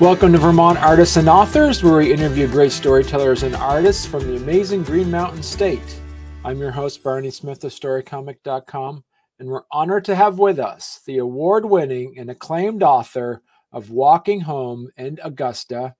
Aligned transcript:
Welcome 0.00 0.32
to 0.32 0.38
Vermont 0.38 0.78
Artists 0.78 1.18
and 1.18 1.28
Authors, 1.28 1.82
where 1.82 1.98
we 1.98 2.10
interview 2.10 2.48
great 2.48 2.72
storytellers 2.72 3.42
and 3.42 3.54
artists 3.54 4.06
from 4.06 4.26
the 4.26 4.36
amazing 4.36 4.82
Green 4.82 5.10
Mountain 5.10 5.42
State. 5.42 6.00
I'm 6.42 6.58
your 6.58 6.70
host, 6.70 7.02
Barney 7.02 7.30
Smith 7.30 7.62
of 7.64 7.72
StoryComic.com, 7.72 9.04
and 9.38 9.48
we're 9.50 9.64
honored 9.70 10.06
to 10.06 10.14
have 10.14 10.38
with 10.38 10.58
us 10.58 11.00
the 11.04 11.18
award 11.18 11.66
winning 11.66 12.18
and 12.18 12.30
acclaimed 12.30 12.82
author 12.82 13.42
of 13.72 13.90
Walking 13.90 14.40
Home 14.40 14.88
and 14.96 15.20
Augusta, 15.22 15.94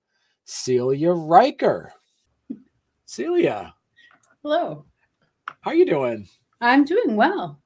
Celia 0.45 1.11
Ryker. 1.11 1.93
Celia. 3.05 3.75
Hello. 4.41 4.85
How 5.61 5.69
are 5.69 5.75
you 5.75 5.85
doing? 5.85 6.27
I'm 6.59 6.85
doing 6.85 7.15
well. 7.15 7.60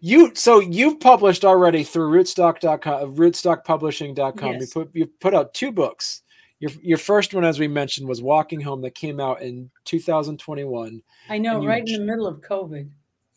You 0.00 0.32
so 0.34 0.60
you've 0.60 1.00
published 1.00 1.44
already 1.44 1.84
through 1.84 2.10
rootstock.com 2.10 3.02
uh, 3.02 3.06
rootstockpublishing.com. 3.06 4.52
Yes. 4.52 4.60
You 4.60 4.66
put 4.68 4.90
you 4.94 5.06
put 5.20 5.34
out 5.34 5.54
two 5.54 5.72
books. 5.72 6.22
Your 6.58 6.70
your 6.82 6.98
first 6.98 7.34
one, 7.34 7.44
as 7.44 7.58
we 7.58 7.68
mentioned, 7.68 8.08
was 8.08 8.22
Walking 8.22 8.60
Home 8.60 8.82
that 8.82 8.94
came 8.94 9.20
out 9.20 9.42
in 9.42 9.70
2021. 9.84 11.02
I 11.28 11.38
know, 11.38 11.64
right 11.64 11.86
in 11.86 11.92
the 11.92 12.04
middle 12.04 12.26
of 12.26 12.40
COVID. 12.40 12.88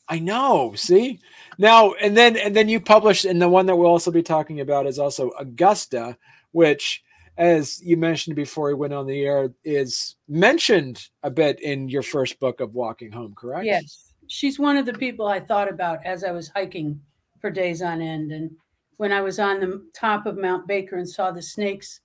I 0.07 0.19
know. 0.19 0.73
See? 0.75 1.19
Now 1.57 1.93
and 1.93 2.15
then 2.15 2.37
and 2.37 2.55
then 2.55 2.69
you 2.69 2.79
published 2.79 3.25
and 3.25 3.41
the 3.41 3.49
one 3.49 3.65
that 3.65 3.75
we'll 3.75 3.89
also 3.89 4.11
be 4.11 4.23
talking 4.23 4.59
about 4.61 4.85
is 4.85 4.99
also 4.99 5.31
Augusta, 5.39 6.17
which 6.51 7.03
as 7.37 7.81
you 7.83 7.97
mentioned 7.97 8.35
before 8.35 8.67
we 8.67 8.73
went 8.73 8.93
on 8.93 9.07
the 9.07 9.23
air, 9.25 9.51
is 9.63 10.15
mentioned 10.27 11.09
a 11.23 11.29
bit 11.29 11.59
in 11.61 11.89
your 11.89 12.03
first 12.03 12.39
book 12.39 12.61
of 12.61 12.73
Walking 12.73 13.11
Home, 13.11 13.33
correct? 13.35 13.65
Yes. 13.65 14.04
She's 14.27 14.59
one 14.59 14.77
of 14.77 14.85
the 14.85 14.93
people 14.93 15.27
I 15.27 15.39
thought 15.39 15.69
about 15.69 16.05
as 16.05 16.23
I 16.23 16.31
was 16.31 16.49
hiking 16.49 16.99
for 17.39 17.49
days 17.49 17.81
on 17.81 18.01
end. 18.01 18.31
And 18.31 18.51
when 18.97 19.11
I 19.11 19.21
was 19.21 19.39
on 19.39 19.59
the 19.59 19.85
top 19.93 20.25
of 20.25 20.37
Mount 20.37 20.67
Baker 20.67 20.97
and 20.97 21.07
saw 21.07 21.31
the 21.31 21.41
snakes 21.41 22.01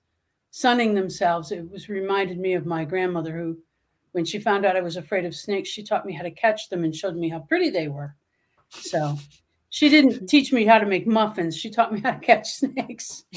sunning 0.51 0.93
themselves, 0.93 1.51
it 1.51 1.69
was 1.69 1.89
reminded 1.89 2.39
me 2.39 2.53
of 2.53 2.65
my 2.65 2.85
grandmother 2.85 3.35
who, 3.35 3.57
when 4.11 4.25
she 4.25 4.39
found 4.39 4.65
out 4.65 4.75
I 4.75 4.81
was 4.81 4.97
afraid 4.97 5.25
of 5.25 5.35
snakes, 5.35 5.69
she 5.69 5.83
taught 5.83 6.05
me 6.05 6.13
how 6.13 6.23
to 6.23 6.31
catch 6.31 6.69
them 6.69 6.83
and 6.83 6.95
showed 6.95 7.15
me 7.15 7.29
how 7.29 7.39
pretty 7.39 7.69
they 7.69 7.87
were. 7.87 8.15
So 8.69 9.17
she 9.69 9.89
didn't 9.89 10.27
teach 10.29 10.51
me 10.51 10.65
how 10.65 10.79
to 10.79 10.85
make 10.85 11.07
muffins. 11.07 11.57
She 11.57 11.69
taught 11.69 11.93
me 11.93 12.01
how 12.01 12.11
to 12.11 12.19
catch 12.19 12.51
snakes. 12.53 13.25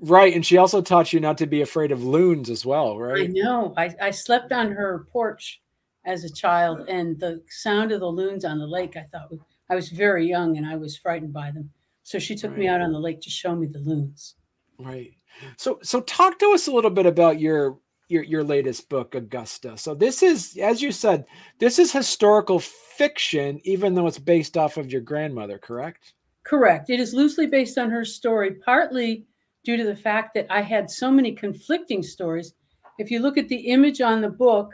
Right. 0.00 0.34
And 0.34 0.44
she 0.46 0.58
also 0.58 0.80
taught 0.80 1.12
you 1.12 1.20
not 1.20 1.38
to 1.38 1.46
be 1.46 1.62
afraid 1.62 1.90
of 1.90 2.04
loons 2.04 2.50
as 2.50 2.64
well, 2.64 2.98
right? 2.98 3.24
I 3.24 3.26
know. 3.26 3.74
I, 3.76 3.94
I 4.00 4.10
slept 4.10 4.52
on 4.52 4.70
her 4.70 5.06
porch 5.10 5.60
as 6.08 6.24
a 6.24 6.32
child, 6.32 6.88
and 6.88 7.20
the 7.20 7.42
sound 7.50 7.92
of 7.92 8.00
the 8.00 8.06
loons 8.06 8.44
on 8.44 8.58
the 8.58 8.66
lake, 8.66 8.96
I 8.96 9.06
thought 9.12 9.30
I 9.68 9.74
was 9.74 9.90
very 9.90 10.26
young 10.26 10.56
and 10.56 10.66
I 10.66 10.74
was 10.74 10.96
frightened 10.96 11.34
by 11.34 11.50
them. 11.50 11.70
So 12.02 12.18
she 12.18 12.34
took 12.34 12.52
right. 12.52 12.60
me 12.60 12.68
out 12.68 12.80
on 12.80 12.92
the 12.92 12.98
lake 12.98 13.20
to 13.20 13.30
show 13.30 13.54
me 13.54 13.66
the 13.66 13.80
loons. 13.80 14.36
Right. 14.78 15.12
So 15.58 15.78
so 15.82 16.00
talk 16.00 16.38
to 16.38 16.52
us 16.52 16.66
a 16.66 16.72
little 16.72 16.90
bit 16.90 17.04
about 17.04 17.38
your 17.38 17.78
your 18.08 18.22
your 18.22 18.42
latest 18.42 18.88
book, 18.88 19.14
Augusta. 19.14 19.76
So 19.76 19.94
this 19.94 20.22
is, 20.22 20.56
as 20.56 20.80
you 20.80 20.90
said, 20.90 21.26
this 21.58 21.78
is 21.78 21.92
historical 21.92 22.58
fiction, 22.58 23.60
even 23.64 23.94
though 23.94 24.06
it's 24.06 24.18
based 24.18 24.56
off 24.56 24.78
of 24.78 24.90
your 24.90 25.02
grandmother, 25.02 25.58
correct? 25.58 26.14
Correct. 26.44 26.88
It 26.88 27.00
is 27.00 27.12
loosely 27.12 27.46
based 27.46 27.76
on 27.76 27.90
her 27.90 28.06
story, 28.06 28.54
partly 28.54 29.26
due 29.64 29.76
to 29.76 29.84
the 29.84 29.96
fact 29.96 30.32
that 30.34 30.46
I 30.48 30.62
had 30.62 30.90
so 30.90 31.10
many 31.10 31.32
conflicting 31.32 32.02
stories. 32.02 32.54
If 32.98 33.10
you 33.10 33.20
look 33.20 33.36
at 33.36 33.48
the 33.48 33.68
image 33.68 34.00
on 34.00 34.22
the 34.22 34.30
book, 34.30 34.72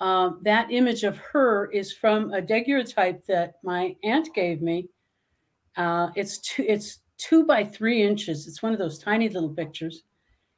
uh, 0.00 0.30
that 0.42 0.70
image 0.70 1.04
of 1.04 1.16
her 1.18 1.70
is 1.70 1.92
from 1.92 2.32
a 2.32 2.40
daguerreotype 2.40 3.24
that 3.26 3.54
my 3.62 3.96
aunt 4.02 4.28
gave 4.34 4.62
me. 4.62 4.88
Uh, 5.76 6.10
it's 6.16 6.38
two, 6.38 6.64
it's 6.66 7.00
two 7.18 7.44
by 7.44 7.64
three 7.64 8.02
inches. 8.02 8.46
It's 8.46 8.62
one 8.62 8.72
of 8.72 8.78
those 8.78 8.98
tiny 8.98 9.28
little 9.28 9.50
pictures. 9.50 10.02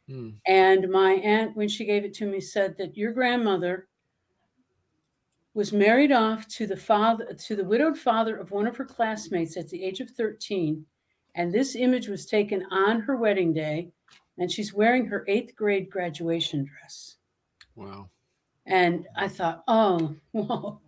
Mm. 0.09 0.35
And 0.47 0.91
my 0.91 1.13
aunt, 1.13 1.57
when 1.57 1.69
she 1.69 1.85
gave 1.85 2.05
it 2.05 2.15
to 2.15 2.27
me, 2.27 2.41
said 2.41 2.77
that 2.79 2.97
your 2.97 3.13
grandmother 3.13 3.89
was 5.53 5.73
married 5.73 6.11
off 6.11 6.49
to 6.49 6.67
the 6.67 6.77
father 6.77 7.33
to 7.33 7.55
the 7.55 7.65
widowed 7.65 7.97
father 7.97 8.37
of 8.37 8.51
one 8.51 8.67
of 8.67 8.77
her 8.77 8.85
classmates 8.85 9.57
at 9.57 9.69
the 9.69 9.85
age 9.85 10.01
of 10.01 10.11
13 10.11 10.85
and 11.35 11.53
this 11.53 11.75
image 11.75 12.09
was 12.09 12.27
taken 12.27 12.65
on 12.71 13.01
her 13.01 13.17
wedding 13.17 13.53
day, 13.53 13.91
and 14.39 14.51
she's 14.51 14.73
wearing 14.73 15.07
her 15.07 15.25
eighth 15.27 15.55
grade 15.57 15.91
graduation 15.91 16.65
dress. 16.65 17.17
Wow. 17.75 18.09
And 18.67 19.07
I 19.17 19.29
thought, 19.29 19.63
oh, 19.69 20.15
well, 20.33 20.81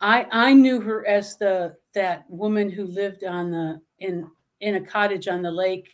I 0.00 0.26
I 0.30 0.52
knew 0.52 0.80
her 0.80 1.06
as 1.06 1.36
the 1.36 1.76
that 1.94 2.24
woman 2.28 2.70
who 2.70 2.84
lived 2.84 3.24
on 3.24 3.50
the 3.50 3.80
in 4.00 4.28
in 4.60 4.76
a 4.76 4.80
cottage 4.80 5.28
on 5.28 5.42
the 5.42 5.50
lake 5.50 5.88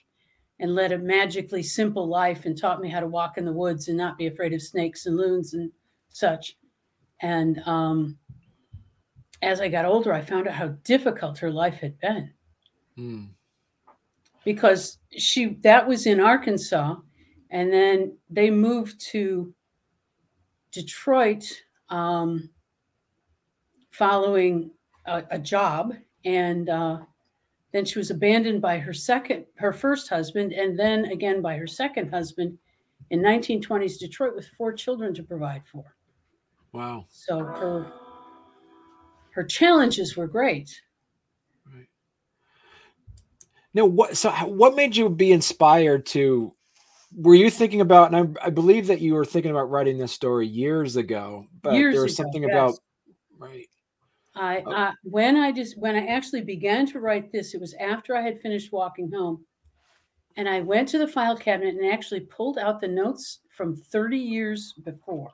and 0.60 0.75
led 0.75 0.93
a 0.93 0.98
magically 0.98 1.62
simple 1.62 2.06
life 2.06 2.47
and 2.47 2.56
taught 2.56 2.81
me 2.81 2.88
how 2.88 3.00
to 3.00 3.06
walk 3.06 3.38
in 3.38 3.44
the 3.44 3.53
woods 3.53 3.88
and 3.88 3.98
not 3.98 4.16
be 4.16 4.26
afraid 4.26 4.53
of 4.53 4.62
snakes 4.62 5.06
and 5.06 5.16
loons 5.16 5.54
and 5.54 5.70
such. 6.10 6.56
And 7.20 7.60
um, 7.66 8.16
as 9.43 9.60
I 9.60 9.69
got 9.69 9.84
older, 9.84 10.12
I 10.12 10.20
found 10.20 10.47
out 10.47 10.54
how 10.54 10.69
difficult 10.84 11.38
her 11.38 11.50
life 11.50 11.81
had 11.81 11.98
been. 11.98 12.32
Mm 12.97 13.28
because 14.44 14.98
she 15.16 15.56
that 15.62 15.87
was 15.87 16.06
in 16.06 16.20
Arkansas, 16.20 16.97
and 17.50 17.72
then 17.72 18.16
they 18.31 18.50
moved 18.50 19.00
to 19.12 19.53
Detroit 20.75 21.45
um, 21.89 22.51
following 23.91 24.71
a, 25.07 25.23
a, 25.31 25.39
job, 25.39 25.95
and 26.25 26.69
uh, 26.69 26.99
then 27.73 27.85
she 27.85 27.99
was 27.99 28.11
abandoned 28.11 28.61
by 28.61 28.79
her 28.79 28.93
second, 28.93 29.47
her 29.55 29.73
first 29.73 30.09
husband, 30.09 30.53
and 30.53 30.79
then 30.79 31.07
again 31.07 31.41
by 31.41 31.57
her 31.57 31.67
second 31.67 32.11
husband 32.11 32.59
in 33.11 33.21
1920s 33.21 33.99
Detroit 33.99 34.35
with 34.35 34.49
four 34.49 34.73
children 34.73 35.15
to 35.15 35.23
provide 35.23 35.62
for. 35.67 35.95
Wow! 36.73 37.06
So 37.09 37.39
her 37.39 37.93
her 39.35 39.45
challenges 39.45 40.17
were 40.17 40.27
great. 40.27 40.81
Right. 41.67 41.89
Now, 43.75 43.85
what? 43.87 44.17
So, 44.17 44.31
what 44.31 44.77
made 44.77 44.97
you 44.97 45.09
be 45.09 45.33
inspired 45.33 46.06
to? 46.06 46.53
Were 47.16 47.34
you 47.34 47.50
thinking 47.50 47.80
about? 47.80 48.12
And 48.12 48.36
I, 48.41 48.47
I 48.47 48.50
believe 48.50 48.86
that 48.88 49.00
you 49.00 49.14
were 49.14 49.25
thinking 49.25 49.50
about 49.50 49.70
writing 49.70 49.98
this 49.98 50.12
story 50.12 50.47
years 50.47 50.97
ago, 50.97 51.47
but 51.62 51.75
years 51.75 51.94
there 51.94 52.02
was 52.02 52.14
ago, 52.14 52.22
something 52.25 52.42
yes. 52.42 52.50
about 52.52 52.75
right. 53.38 53.66
I 54.34 54.62
oh. 54.66 54.72
uh, 54.72 54.92
when 55.04 55.36
I 55.36 55.52
just 55.52 55.78
when 55.78 55.94
I 55.94 56.06
actually 56.06 56.42
began 56.42 56.86
to 56.86 57.00
write 57.00 57.30
this, 57.30 57.54
it 57.54 57.60
was 57.60 57.75
after 57.75 58.16
I 58.16 58.22
had 58.22 58.41
finished 58.41 58.72
walking 58.72 59.10
home, 59.12 59.44
and 60.36 60.48
I 60.48 60.60
went 60.60 60.88
to 60.88 60.98
the 60.98 61.08
file 61.08 61.36
cabinet 61.36 61.76
and 61.76 61.92
actually 61.92 62.20
pulled 62.20 62.58
out 62.58 62.80
the 62.80 62.88
notes 62.88 63.41
from 63.50 63.76
30 63.76 64.19
years 64.19 64.75
before. 64.84 65.32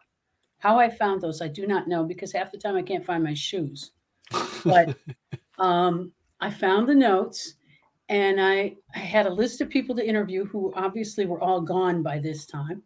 How 0.59 0.79
I 0.79 0.91
found 0.91 1.23
those, 1.23 1.41
I 1.41 1.49
do 1.49 1.67
not 1.67 1.89
know 1.89 2.05
because 2.05 2.33
half 2.33 2.53
the 2.53 2.59
time 2.59 2.77
I 2.77 2.83
can't 2.83 3.05
find 3.05 3.25
my 3.25 3.33
shoes. 3.33 3.93
But 4.63 4.95
um, 5.59 6.13
I 6.41 6.51
found 6.51 6.87
the 6.87 6.95
notes 6.95 7.55
and 8.11 8.41
I, 8.41 8.75
I 8.93 8.99
had 8.99 9.27
a 9.27 9.33
list 9.33 9.61
of 9.61 9.71
people 9.71 9.95
to 9.95 10.07
interview 10.07 10.45
who 10.45 10.73
obviously 10.75 11.27
were 11.27 11.41
all 11.41 11.61
gone 11.61 12.03
by 12.03 12.19
this 12.19 12.45
time. 12.45 12.83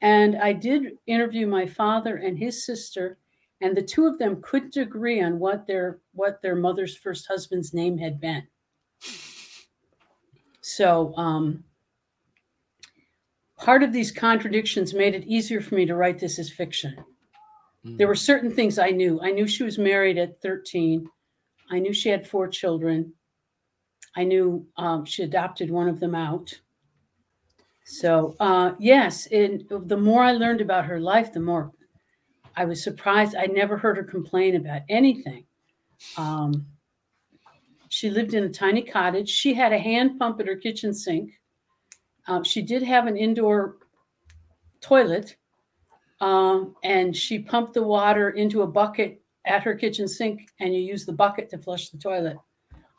And 0.00 0.36
I 0.36 0.54
did 0.54 0.96
interview 1.06 1.46
my 1.46 1.66
father 1.66 2.16
and 2.16 2.38
his 2.38 2.64
sister, 2.64 3.18
and 3.60 3.76
the 3.76 3.82
two 3.82 4.06
of 4.06 4.18
them 4.18 4.40
couldn't 4.40 4.76
agree 4.76 5.20
on 5.20 5.38
what 5.38 5.66
their 5.66 5.98
what 6.12 6.40
their 6.40 6.56
mother's 6.56 6.96
first 6.96 7.26
husband's 7.28 7.74
name 7.74 7.98
had 7.98 8.20
been. 8.20 8.44
So 10.62 11.14
um, 11.16 11.64
part 13.58 13.82
of 13.82 13.92
these 13.92 14.12
contradictions 14.12 14.94
made 14.94 15.14
it 15.14 15.26
easier 15.26 15.60
for 15.60 15.74
me 15.74 15.84
to 15.84 15.96
write 15.96 16.18
this 16.18 16.38
as 16.38 16.50
fiction. 16.50 16.96
Mm. 17.84 17.98
There 17.98 18.08
were 18.08 18.14
certain 18.14 18.54
things 18.54 18.78
I 18.78 18.90
knew. 18.90 19.20
I 19.20 19.30
knew 19.30 19.46
she 19.46 19.64
was 19.64 19.76
married 19.76 20.16
at 20.16 20.40
13. 20.40 21.06
I 21.70 21.80
knew 21.80 21.92
she 21.92 22.08
had 22.08 22.26
four 22.26 22.48
children. 22.48 23.12
I 24.18 24.24
knew 24.24 24.66
um, 24.76 25.04
she 25.04 25.22
adopted 25.22 25.70
one 25.70 25.88
of 25.88 26.00
them 26.00 26.16
out. 26.16 26.52
So 27.84 28.34
uh, 28.40 28.72
yes, 28.80 29.26
and 29.26 29.62
the 29.70 29.96
more 29.96 30.24
I 30.24 30.32
learned 30.32 30.60
about 30.60 30.86
her 30.86 30.98
life, 30.98 31.32
the 31.32 31.38
more 31.38 31.70
I 32.56 32.64
was 32.64 32.82
surprised. 32.82 33.36
I 33.36 33.46
never 33.46 33.76
heard 33.78 33.96
her 33.96 34.02
complain 34.02 34.56
about 34.56 34.82
anything. 34.88 35.46
Um, 36.16 36.66
she 37.90 38.10
lived 38.10 38.34
in 38.34 38.42
a 38.42 38.48
tiny 38.48 38.82
cottage. 38.82 39.28
She 39.28 39.54
had 39.54 39.72
a 39.72 39.78
hand 39.78 40.18
pump 40.18 40.40
at 40.40 40.48
her 40.48 40.56
kitchen 40.56 40.92
sink. 40.92 41.30
Uh, 42.26 42.42
she 42.42 42.60
did 42.60 42.82
have 42.82 43.06
an 43.06 43.16
indoor 43.16 43.76
toilet, 44.80 45.36
um, 46.20 46.74
and 46.82 47.16
she 47.16 47.38
pumped 47.38 47.74
the 47.74 47.84
water 47.84 48.30
into 48.30 48.62
a 48.62 48.66
bucket 48.66 49.22
at 49.46 49.62
her 49.62 49.76
kitchen 49.76 50.08
sink, 50.08 50.50
and 50.58 50.74
you 50.74 50.80
use 50.80 51.06
the 51.06 51.12
bucket 51.12 51.48
to 51.50 51.58
flush 51.58 51.90
the 51.90 51.98
toilet. 51.98 52.36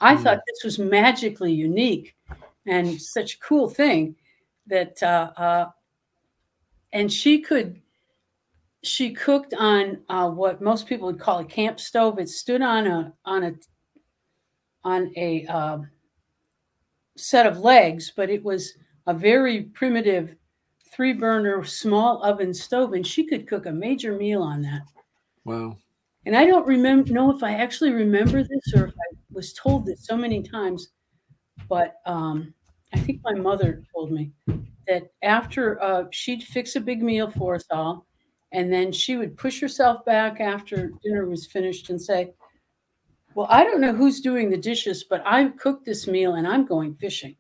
I 0.02 0.16
mm. 0.16 0.24
thought 0.24 0.42
this 0.48 0.64
was 0.64 0.80
magically 0.80 1.54
unique 1.54 2.16
and 2.66 3.02
such 3.02 3.36
a 3.36 3.40
cool 3.40 3.70
thing 3.70 4.16
that, 4.68 5.02
uh, 5.04 5.32
uh, 5.36 5.70
and 6.94 7.12
she 7.12 7.42
could, 7.42 7.82
she 8.84 9.14
cooked 9.14 9.54
on 9.54 10.02
uh, 10.10 10.30
what 10.30 10.62
most 10.62 10.88
people 10.88 11.08
would 11.08 11.20
call 11.20 11.40
a 11.40 11.46
camp 11.46 11.80
stove. 11.80 12.20
It 12.20 12.30
stood 12.30 12.62
on 12.62 12.88
a 12.88 13.14
on 13.26 13.44
a 13.44 13.54
on 14.86 15.12
a 15.18 15.46
uh, 15.48 15.80
set 17.18 17.46
of 17.46 17.60
legs, 17.60 18.14
but 18.16 18.30
it 18.30 18.42
was 18.42 18.74
a 19.08 19.14
very 19.14 19.64
primitive 19.64 20.36
three 20.92 21.14
burner 21.14 21.64
small 21.66 22.24
oven 22.24 22.54
stove, 22.54 22.94
and 22.94 23.06
she 23.06 23.26
could 23.26 23.48
cook 23.48 23.66
a 23.66 23.72
major 23.72 24.16
meal 24.16 24.42
on 24.42 24.62
that. 24.62 24.84
Wow. 25.44 25.78
And 26.26 26.36
I 26.36 26.46
don't 26.46 26.68
remember 26.68 27.12
know 27.12 27.36
if 27.36 27.44
I 27.44 27.56
actually 27.56 27.92
remember 27.92 28.44
this 28.44 28.74
or 28.76 28.88
if 28.88 28.94
I 28.94 29.19
was 29.40 29.54
told 29.54 29.86
this 29.86 30.06
so 30.06 30.18
many 30.18 30.44
times, 30.44 30.90
but 31.70 31.96
um, 32.06 32.54
I 32.94 33.00
think 33.00 33.22
my 33.24 33.34
mother 33.34 33.82
told 33.96 34.12
me 34.12 34.34
that 34.86 35.04
after 35.24 35.82
uh, 35.82 36.04
she'd 36.12 36.44
fix 36.44 36.76
a 36.76 36.82
big 36.82 37.02
meal 37.02 37.32
for 37.32 37.56
us 37.56 37.64
all, 37.72 38.06
and 38.52 38.74
then 38.74 38.92
she 38.92 39.16
would 39.16 39.38
push 39.38 39.62
herself 39.62 40.04
back 40.04 40.42
after 40.42 40.92
dinner 41.02 41.26
was 41.26 41.48
finished 41.48 41.90
and 41.90 42.02
say, 42.02 42.34
Well, 43.34 43.48
I 43.50 43.64
don't 43.64 43.80
know 43.80 43.94
who's 43.94 44.20
doing 44.20 44.50
the 44.50 44.58
dishes, 44.58 45.06
but 45.10 45.24
I 45.26 45.48
cooked 45.52 45.86
this 45.86 46.06
meal 46.06 46.34
and 46.34 46.46
I'm 46.46 46.66
going 46.66 46.96
fishing. 46.96 47.38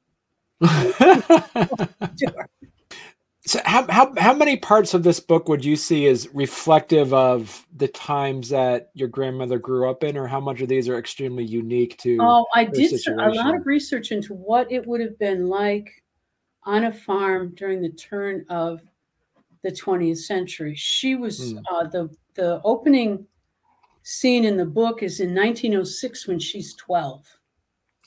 so 3.49 3.59
how, 3.65 3.85
how, 3.89 4.13
how 4.17 4.33
many 4.33 4.57
parts 4.57 4.93
of 4.93 5.03
this 5.03 5.19
book 5.19 5.49
would 5.49 5.63
you 5.63 5.75
see 5.75 6.07
as 6.07 6.27
reflective 6.33 7.13
of 7.13 7.65
the 7.75 7.87
times 7.87 8.49
that 8.49 8.89
your 8.93 9.07
grandmother 9.07 9.57
grew 9.57 9.89
up 9.89 10.03
in 10.03 10.17
or 10.17 10.27
how 10.27 10.39
much 10.39 10.61
of 10.61 10.67
these 10.67 10.87
are 10.87 10.97
extremely 10.97 11.43
unique 11.43 11.97
to 11.97 12.17
oh 12.21 12.45
i 12.55 12.63
did 12.63 12.93
a 13.07 13.29
lot 13.31 13.55
of 13.55 13.65
research 13.65 14.11
into 14.11 14.33
what 14.33 14.71
it 14.71 14.85
would 14.85 15.01
have 15.01 15.17
been 15.19 15.47
like 15.47 16.03
on 16.63 16.85
a 16.85 16.91
farm 16.91 17.53
during 17.55 17.81
the 17.81 17.89
turn 17.89 18.45
of 18.49 18.81
the 19.63 19.71
20th 19.71 20.17
century. 20.17 20.75
She 20.75 21.15
was 21.15 21.53
mm. 21.53 21.61
uh, 21.71 21.87
the 21.87 22.09
the 22.35 22.61
opening 22.63 23.25
scene 24.03 24.45
in 24.45 24.55
the 24.55 24.65
book 24.65 25.03
is 25.03 25.19
in 25.19 25.35
1906 25.35 26.27
when 26.27 26.39
she's 26.39 26.73
12 26.75 27.25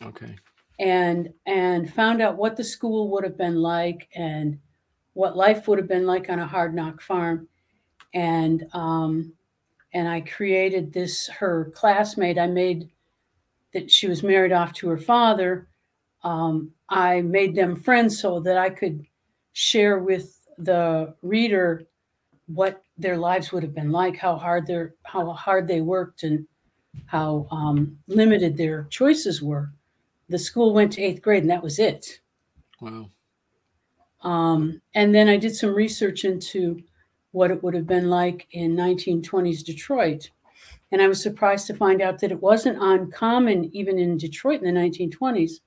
okay. 0.03 0.35
And 0.79 1.33
and 1.47 1.93
found 1.93 2.23
out 2.23 2.37
what 2.37 2.57
the 2.57 2.65
school 2.65 3.11
would 3.11 3.25
have 3.25 3.37
been 3.37 3.57
like 3.57 4.09
and 4.15 4.59
what 5.15 5.37
life 5.37 5.69
would 5.69 5.79
have 5.79 5.89
been 5.89 6.07
like 6.07 6.31
on 6.31 6.39
a 6.39 6.47
hard 6.47 6.75
knock 6.75 7.01
farm. 7.01 7.49
And 8.15 8.67
um, 8.73 9.33
and 9.95 10.09
I 10.09 10.21
created 10.23 10.93
this 10.93 11.29
her 11.29 11.71
classmate. 11.75 12.39
I 12.39 12.47
made 12.47 12.91
that 13.73 13.91
she 13.91 14.09
was 14.09 14.23
married 14.23 14.53
off 14.53 14.73
to 14.75 14.89
her 14.89 14.99
father. 14.99 15.69
Um, 16.23 16.73
I 16.89 17.23
made 17.23 17.55
them 17.55 17.77
friends 17.77 18.21
so 18.21 18.41
that 18.41 18.57
I 18.57 18.71
could 18.71 19.05
share 19.55 19.99
with 19.99 20.47
the 20.59 21.15
reader 21.23 21.83
what 22.47 22.83
their 22.99 23.17
lives 23.17 23.53
would 23.53 23.63
have 23.63 23.75
been 23.75 23.91
like, 23.91 24.17
how 24.17 24.37
hard 24.37 24.67
their 24.67 24.95
how 25.05 25.31
hard 25.33 25.67
they 25.67 25.81
worked, 25.81 26.23
and 26.23 26.47
how 27.07 27.47
um, 27.51 27.99
limited 28.07 28.57
their 28.57 28.85
choices 28.85 29.43
were. 29.43 29.73
The 30.29 30.39
school 30.39 30.73
went 30.73 30.93
to 30.93 31.03
eighth 31.03 31.23
grade, 31.23 31.43
and 31.43 31.51
that 31.51 31.63
was 31.63 31.79
it. 31.79 32.21
Wow. 32.81 33.09
Um, 34.23 34.81
and 34.95 35.15
then 35.15 35.29
I 35.29 35.37
did 35.37 35.55
some 35.55 35.75
research 35.75 36.25
into 36.25 36.83
what 37.33 37.51
it 37.51 37.63
would 37.63 37.75
have 37.75 37.87
been 37.87 38.09
like 38.09 38.47
in 38.53 38.77
1920s 38.77 39.65
Detroit. 39.65 40.31
And 40.93 41.01
I 41.01 41.09
was 41.09 41.23
surprised 41.23 41.67
to 41.69 41.75
find 41.75 42.03
out 42.03 42.21
that 42.21 42.31
it 42.31 42.43
wasn't 42.43 42.83
uncommon, 42.83 43.71
even 43.75 43.99
in 43.99 44.19
Detroit 44.19 44.63
in 44.63 44.75
the 44.75 44.81
1920s, 44.81 45.61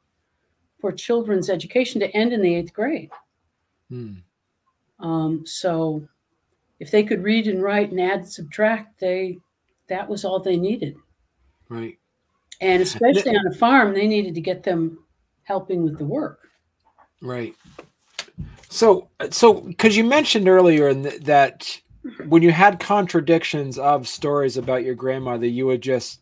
for 0.80 0.92
children's 0.92 1.50
education 1.50 2.00
to 2.02 2.16
end 2.16 2.32
in 2.32 2.42
the 2.42 2.56
eighth 2.56 2.74
grade. 2.74 3.10
Hmm. 3.90 4.14
Um, 5.00 5.46
so 5.46 6.08
if 6.80 6.92
they 6.92 7.04
could 7.04 7.24
read 7.24 7.48
and 7.48 7.62
write 7.62 7.92
and 7.92 8.00
add 8.00 8.20
and 8.20 8.30
subtract, 8.30 9.00
they 9.00 9.40
that 9.88 10.08
was 10.08 10.26
all 10.26 10.40
they 10.40 10.58
needed. 10.58 10.96
Right. 11.70 11.98
And 12.62 12.82
especially 12.82 13.36
on 13.36 13.48
a 13.48 13.56
farm, 13.56 13.94
they 13.94 14.08
needed 14.08 14.36
to 14.36 14.42
get 14.42 14.64
them 14.64 15.00
helping 15.44 15.84
with 15.84 15.98
the 15.98 16.06
work. 16.06 16.48
Right. 17.22 17.56
So, 18.76 19.08
so 19.32 19.54
because 19.54 19.96
you 19.96 20.04
mentioned 20.04 20.50
earlier 20.50 20.94
that 20.94 21.80
when 22.28 22.44
you 22.44 22.52
had 22.52 22.78
contradictions 22.78 23.80
of 23.80 24.06
stories 24.06 24.58
about 24.58 24.84
your 24.84 24.96
grandmother, 24.96 25.48
you 25.48 25.66
would 25.66 25.80
just, 25.80 26.20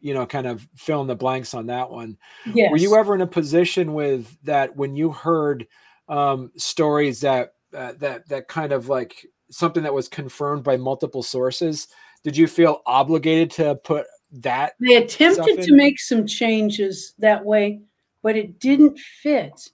you 0.00 0.12
know, 0.12 0.26
kind 0.26 0.46
of 0.46 0.68
fill 0.76 1.00
in 1.00 1.06
the 1.06 1.14
blanks 1.14 1.54
on 1.54 1.66
that 1.68 1.90
one. 1.90 2.18
Yes. 2.52 2.70
Were 2.70 2.76
you 2.76 2.94
ever 2.94 3.14
in 3.14 3.22
a 3.22 3.26
position 3.26 3.94
with 3.94 4.36
that 4.42 4.76
when 4.76 4.94
you 4.94 5.12
heard 5.12 5.66
um, 6.10 6.52
stories 6.56 7.22
that 7.22 7.54
uh, 7.74 7.94
that 8.00 8.28
that 8.28 8.46
kind 8.48 8.72
of 8.72 8.90
like 8.90 9.26
something 9.50 9.82
that 9.82 9.94
was 9.94 10.08
confirmed 10.10 10.62
by 10.62 10.76
multiple 10.76 11.22
sources? 11.22 11.88
Did 12.22 12.36
you 12.36 12.48
feel 12.48 12.82
obligated 12.84 13.50
to 13.52 13.76
put 13.76 14.04
that? 14.32 14.74
They 14.78 14.96
attempted 14.96 15.62
to 15.62 15.72
make 15.72 16.00
some 16.00 16.26
changes 16.26 17.14
that 17.18 17.42
way, 17.42 17.80
but 18.22 18.36
it 18.36 18.60
didn't 18.60 18.98
fit. 18.98 19.70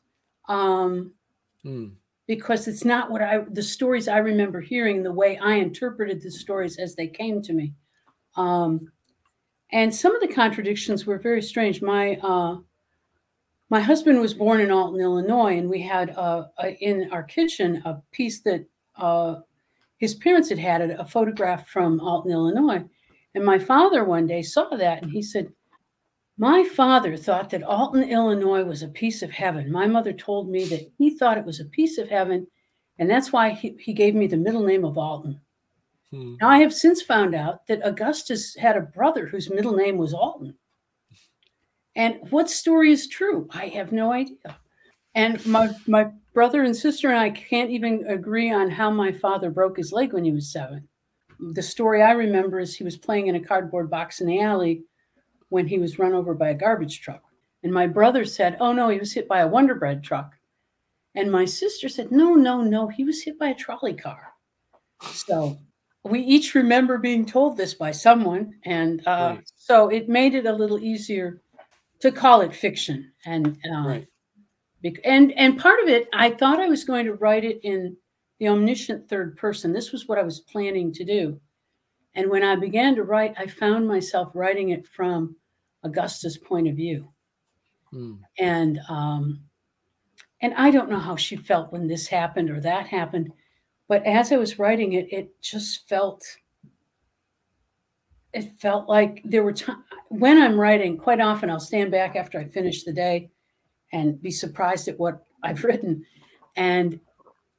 Um, 0.48 1.12
Mm. 1.66 1.92
Because 2.26 2.66
it's 2.68 2.84
not 2.84 3.10
what 3.10 3.22
I, 3.22 3.40
the 3.50 3.62
stories 3.62 4.08
I 4.08 4.18
remember 4.18 4.60
hearing, 4.60 5.02
the 5.02 5.12
way 5.12 5.38
I 5.38 5.54
interpreted 5.54 6.22
the 6.22 6.30
stories 6.30 6.76
as 6.78 6.94
they 6.94 7.06
came 7.06 7.42
to 7.42 7.52
me. 7.52 7.74
Um, 8.36 8.90
and 9.72 9.94
some 9.94 10.14
of 10.14 10.20
the 10.20 10.34
contradictions 10.34 11.06
were 11.06 11.18
very 11.18 11.42
strange. 11.42 11.82
My, 11.82 12.16
uh, 12.22 12.56
my 13.70 13.80
husband 13.80 14.20
was 14.20 14.34
born 14.34 14.60
in 14.60 14.70
Alton, 14.70 15.00
Illinois, 15.00 15.58
and 15.58 15.68
we 15.68 15.82
had 15.82 16.10
uh, 16.10 16.44
a, 16.58 16.74
in 16.82 17.10
our 17.12 17.22
kitchen 17.22 17.82
a 17.84 18.00
piece 18.12 18.40
that 18.42 18.64
uh, 18.96 19.36
his 19.98 20.14
parents 20.14 20.48
had 20.48 20.58
had, 20.58 20.80
a, 20.82 21.00
a 21.00 21.04
photograph 21.04 21.68
from 21.68 22.00
Alton, 22.00 22.32
Illinois. 22.32 22.84
And 23.34 23.44
my 23.44 23.58
father 23.58 24.04
one 24.04 24.26
day 24.26 24.42
saw 24.42 24.68
that 24.76 25.02
and 25.02 25.10
he 25.10 25.22
said, 25.22 25.52
my 26.38 26.64
father 26.64 27.16
thought 27.16 27.50
that 27.50 27.62
Alton, 27.62 28.04
Illinois 28.04 28.62
was 28.62 28.82
a 28.82 28.88
piece 28.88 29.22
of 29.22 29.30
heaven. 29.30 29.72
My 29.72 29.86
mother 29.86 30.12
told 30.12 30.50
me 30.50 30.64
that 30.66 30.90
he 30.98 31.10
thought 31.10 31.38
it 31.38 31.46
was 31.46 31.60
a 31.60 31.66
piece 31.66 31.96
of 31.96 32.08
heaven, 32.08 32.46
and 32.98 33.08
that's 33.08 33.32
why 33.32 33.50
he, 33.50 33.76
he 33.80 33.94
gave 33.94 34.14
me 34.14 34.26
the 34.26 34.36
middle 34.36 34.62
name 34.62 34.84
of 34.84 34.98
Alton. 34.98 35.40
Hmm. 36.10 36.36
Now, 36.40 36.50
I 36.50 36.58
have 36.58 36.74
since 36.74 37.00
found 37.00 37.34
out 37.34 37.66
that 37.68 37.80
Augustus 37.84 38.54
had 38.54 38.76
a 38.76 38.82
brother 38.82 39.26
whose 39.26 39.50
middle 39.50 39.74
name 39.74 39.96
was 39.96 40.12
Alton. 40.12 40.54
And 41.94 42.18
what 42.28 42.50
story 42.50 42.92
is 42.92 43.08
true? 43.08 43.48
I 43.50 43.68
have 43.68 43.90
no 43.90 44.12
idea. 44.12 44.58
And 45.14 45.44
my, 45.46 45.70
my 45.86 46.10
brother 46.34 46.62
and 46.62 46.76
sister 46.76 47.08
and 47.08 47.18
I 47.18 47.30
can't 47.30 47.70
even 47.70 48.04
agree 48.06 48.52
on 48.52 48.70
how 48.70 48.90
my 48.90 49.10
father 49.10 49.50
broke 49.50 49.78
his 49.78 49.92
leg 49.92 50.12
when 50.12 50.24
he 50.24 50.32
was 50.32 50.52
seven. 50.52 50.86
The 51.54 51.62
story 51.62 52.02
I 52.02 52.12
remember 52.12 52.60
is 52.60 52.76
he 52.76 52.84
was 52.84 52.98
playing 52.98 53.28
in 53.28 53.36
a 53.36 53.40
cardboard 53.40 53.88
box 53.88 54.20
in 54.20 54.26
the 54.26 54.42
alley 54.42 54.84
when 55.48 55.66
he 55.66 55.78
was 55.78 55.98
run 55.98 56.12
over 56.12 56.34
by 56.34 56.50
a 56.50 56.54
garbage 56.54 57.00
truck. 57.00 57.22
And 57.62 57.72
my 57.72 57.86
brother 57.86 58.24
said, 58.24 58.56
Oh, 58.60 58.72
no, 58.72 58.88
he 58.88 58.98
was 58.98 59.12
hit 59.12 59.28
by 59.28 59.40
a 59.40 59.48
Wonder 59.48 59.74
Bread 59.74 60.02
truck. 60.04 60.34
And 61.14 61.32
my 61.32 61.44
sister 61.44 61.88
said, 61.88 62.12
No, 62.12 62.34
no, 62.34 62.60
no, 62.60 62.88
he 62.88 63.04
was 63.04 63.22
hit 63.22 63.38
by 63.38 63.48
a 63.48 63.54
trolley 63.54 63.94
car. 63.94 64.34
So 65.02 65.58
we 66.04 66.20
each 66.20 66.54
remember 66.54 66.98
being 66.98 67.26
told 67.26 67.56
this 67.56 67.74
by 67.74 67.90
someone. 67.90 68.54
And 68.64 69.00
uh, 69.06 69.36
right. 69.36 69.50
so 69.56 69.88
it 69.88 70.08
made 70.08 70.34
it 70.34 70.46
a 70.46 70.52
little 70.52 70.78
easier 70.78 71.42
to 72.00 72.12
call 72.12 72.42
it 72.42 72.54
fiction. 72.54 73.12
And, 73.24 73.58
um, 73.72 73.86
right. 73.86 74.08
and, 75.04 75.32
and 75.32 75.58
part 75.58 75.80
of 75.82 75.88
it, 75.88 76.08
I 76.12 76.30
thought 76.30 76.60
I 76.60 76.68
was 76.68 76.84
going 76.84 77.06
to 77.06 77.14
write 77.14 77.44
it 77.44 77.60
in 77.62 77.96
the 78.38 78.48
omniscient 78.48 79.08
third 79.08 79.36
person. 79.36 79.72
This 79.72 79.92
was 79.92 80.06
what 80.06 80.18
I 80.18 80.22
was 80.22 80.40
planning 80.40 80.92
to 80.92 81.04
do. 81.04 81.40
And 82.16 82.30
when 82.30 82.42
I 82.42 82.56
began 82.56 82.96
to 82.96 83.02
write, 83.02 83.34
I 83.38 83.46
found 83.46 83.86
myself 83.86 84.30
writing 84.34 84.70
it 84.70 84.88
from 84.88 85.36
Augusta's 85.84 86.38
point 86.38 86.66
of 86.66 86.74
view. 86.74 87.12
Hmm. 87.90 88.14
And 88.38 88.80
um, 88.88 89.40
and 90.40 90.54
I 90.54 90.70
don't 90.70 90.90
know 90.90 90.98
how 90.98 91.16
she 91.16 91.36
felt 91.36 91.72
when 91.72 91.86
this 91.86 92.06
happened 92.08 92.50
or 92.50 92.60
that 92.60 92.86
happened, 92.86 93.32
but 93.86 94.04
as 94.06 94.32
I 94.32 94.36
was 94.36 94.58
writing 94.58 94.94
it, 94.94 95.12
it 95.12 95.40
just 95.42 95.88
felt 95.88 96.24
it 98.32 98.50
felt 98.60 98.88
like 98.88 99.22
there 99.24 99.44
were 99.44 99.52
times 99.52 99.84
when 100.08 100.40
I'm 100.40 100.58
writing, 100.58 100.96
quite 100.96 101.20
often 101.20 101.50
I'll 101.50 101.60
stand 101.60 101.90
back 101.90 102.16
after 102.16 102.40
I 102.40 102.48
finish 102.48 102.82
the 102.82 102.92
day 102.92 103.30
and 103.92 104.20
be 104.20 104.30
surprised 104.30 104.88
at 104.88 104.98
what 104.98 105.24
I've 105.42 105.64
written. 105.64 106.04
And 106.56 106.98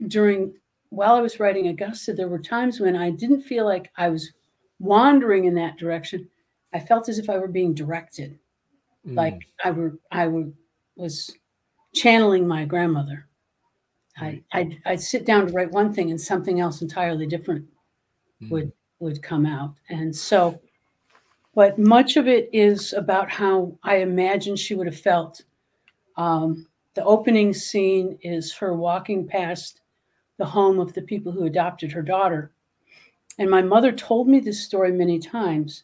during 0.07 0.53
while 0.89 1.15
I 1.15 1.21
was 1.21 1.39
writing 1.39 1.67
Augusta, 1.67 2.13
there 2.13 2.29
were 2.29 2.39
times 2.39 2.79
when 2.79 2.95
I 2.95 3.11
didn't 3.11 3.41
feel 3.41 3.65
like 3.65 3.91
I 3.97 4.09
was 4.09 4.31
wandering 4.79 5.45
in 5.45 5.55
that 5.55 5.77
direction, 5.77 6.29
I 6.73 6.79
felt 6.79 7.09
as 7.09 7.19
if 7.19 7.29
I 7.29 7.37
were 7.37 7.47
being 7.47 7.73
directed, 7.73 8.37
mm. 9.07 9.15
like 9.15 9.41
I 9.63 9.71
were 9.71 9.97
I 10.11 10.27
were, 10.27 10.49
was 10.95 11.35
channeling 11.93 12.47
my 12.47 12.65
grandmother. 12.65 13.27
I, 14.19 14.41
I'd, 14.51 14.79
I'd 14.85 15.01
sit 15.01 15.25
down 15.25 15.47
to 15.47 15.53
write 15.53 15.71
one 15.71 15.93
thing 15.93 16.09
and 16.09 16.19
something 16.19 16.59
else 16.59 16.81
entirely 16.81 17.27
different 17.27 17.65
mm. 18.41 18.49
would 18.49 18.71
would 18.99 19.21
come 19.21 19.45
out. 19.45 19.75
And 19.89 20.15
so, 20.15 20.59
but 21.53 21.77
much 21.77 22.17
of 22.17 22.27
it 22.27 22.49
is 22.51 22.93
about 22.93 23.29
how 23.29 23.77
I 23.83 23.97
imagine 23.97 24.55
she 24.55 24.75
would 24.75 24.87
have 24.87 24.99
felt. 24.99 25.43
Um, 26.17 26.67
the 26.95 27.03
opening 27.03 27.53
scene 27.53 28.17
is 28.23 28.53
her 28.53 28.73
walking 28.73 29.27
past 29.27 29.81
the 30.39 30.45
home 30.45 30.79
of 30.79 30.93
the 30.93 31.01
people 31.03 31.31
who 31.31 31.45
adopted 31.45 31.91
her 31.91 32.01
daughter 32.01 32.51
and 33.37 33.49
my 33.49 33.61
mother 33.61 33.91
told 33.91 34.27
me 34.27 34.39
this 34.39 34.63
story 34.63 34.91
many 34.91 35.19
times 35.19 35.83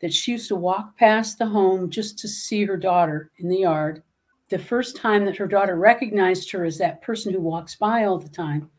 that 0.00 0.12
she 0.12 0.32
used 0.32 0.48
to 0.48 0.56
walk 0.56 0.96
past 0.96 1.38
the 1.38 1.46
home 1.46 1.90
just 1.90 2.18
to 2.18 2.28
see 2.28 2.64
her 2.64 2.76
daughter 2.76 3.30
in 3.38 3.48
the 3.48 3.60
yard. 3.60 4.02
the 4.50 4.58
first 4.58 4.96
time 4.96 5.24
that 5.24 5.36
her 5.36 5.46
daughter 5.46 5.76
recognized 5.76 6.50
her 6.52 6.64
as 6.64 6.76
that 6.78 7.00
person 7.02 7.32
who 7.32 7.40
walks 7.40 7.74
by 7.74 8.04
all 8.04 8.18
the 8.18 8.28
time, 8.28 8.70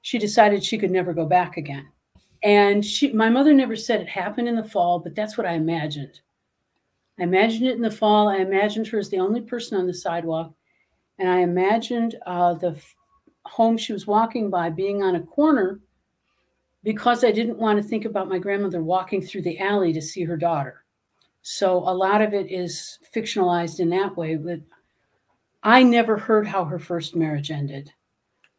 she 0.00 0.18
decided 0.18 0.64
she 0.64 0.78
could 0.78 0.90
never 0.90 1.12
go 1.12 1.26
back 1.26 1.58
again. 1.58 1.86
And 2.42 2.84
she, 2.84 3.12
my 3.12 3.28
mother 3.28 3.52
never 3.52 3.76
said 3.76 4.00
it 4.00 4.08
happened 4.08 4.48
in 4.48 4.56
the 4.56 4.64
fall, 4.64 4.98
but 4.98 5.14
that's 5.14 5.36
what 5.36 5.46
I 5.46 5.52
imagined. 5.52 6.20
I 7.18 7.24
imagined 7.24 7.66
it 7.66 7.76
in 7.76 7.82
the 7.82 7.90
fall. 7.90 8.28
I 8.28 8.38
imagined 8.38 8.86
her 8.88 8.98
as 8.98 9.10
the 9.10 9.18
only 9.18 9.42
person 9.42 9.78
on 9.78 9.86
the 9.86 9.92
sidewalk. 9.92 10.54
And 11.18 11.28
I 11.28 11.40
imagined 11.40 12.16
uh, 12.24 12.54
the 12.54 12.70
f- 12.70 12.96
home 13.44 13.76
she 13.76 13.92
was 13.92 14.06
walking 14.06 14.48
by 14.48 14.70
being 14.70 15.02
on 15.02 15.16
a 15.16 15.20
corner 15.20 15.80
because 16.82 17.24
I 17.24 17.32
didn't 17.32 17.58
want 17.58 17.80
to 17.80 17.86
think 17.86 18.04
about 18.04 18.28
my 18.28 18.38
grandmother 18.38 18.82
walking 18.82 19.20
through 19.20 19.42
the 19.42 19.58
alley 19.58 19.92
to 19.92 20.00
see 20.00 20.24
her 20.24 20.36
daughter. 20.36 20.84
So 21.42 21.78
a 21.78 21.94
lot 21.94 22.22
of 22.22 22.34
it 22.34 22.50
is 22.50 22.98
fictionalized 23.14 23.80
in 23.80 23.90
that 23.90 24.16
way. 24.16 24.36
But 24.36 24.60
I 25.62 25.82
never 25.82 26.16
heard 26.16 26.46
how 26.46 26.64
her 26.64 26.78
first 26.78 27.14
marriage 27.14 27.50
ended. 27.50 27.92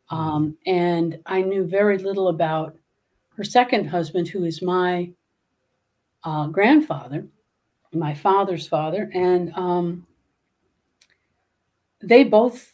Um, 0.09 0.57
and 0.65 1.19
I 1.25 1.41
knew 1.41 1.63
very 1.63 1.97
little 1.97 2.27
about 2.27 2.75
her 3.37 3.43
second 3.43 3.85
husband, 3.85 4.27
who 4.27 4.43
is 4.43 4.61
my 4.61 5.11
uh, 6.23 6.47
grandfather, 6.47 7.25
my 7.93 8.13
father's 8.13 8.67
father. 8.67 9.09
And 9.13 9.53
um, 9.55 10.05
they 12.01 12.23
both 12.23 12.73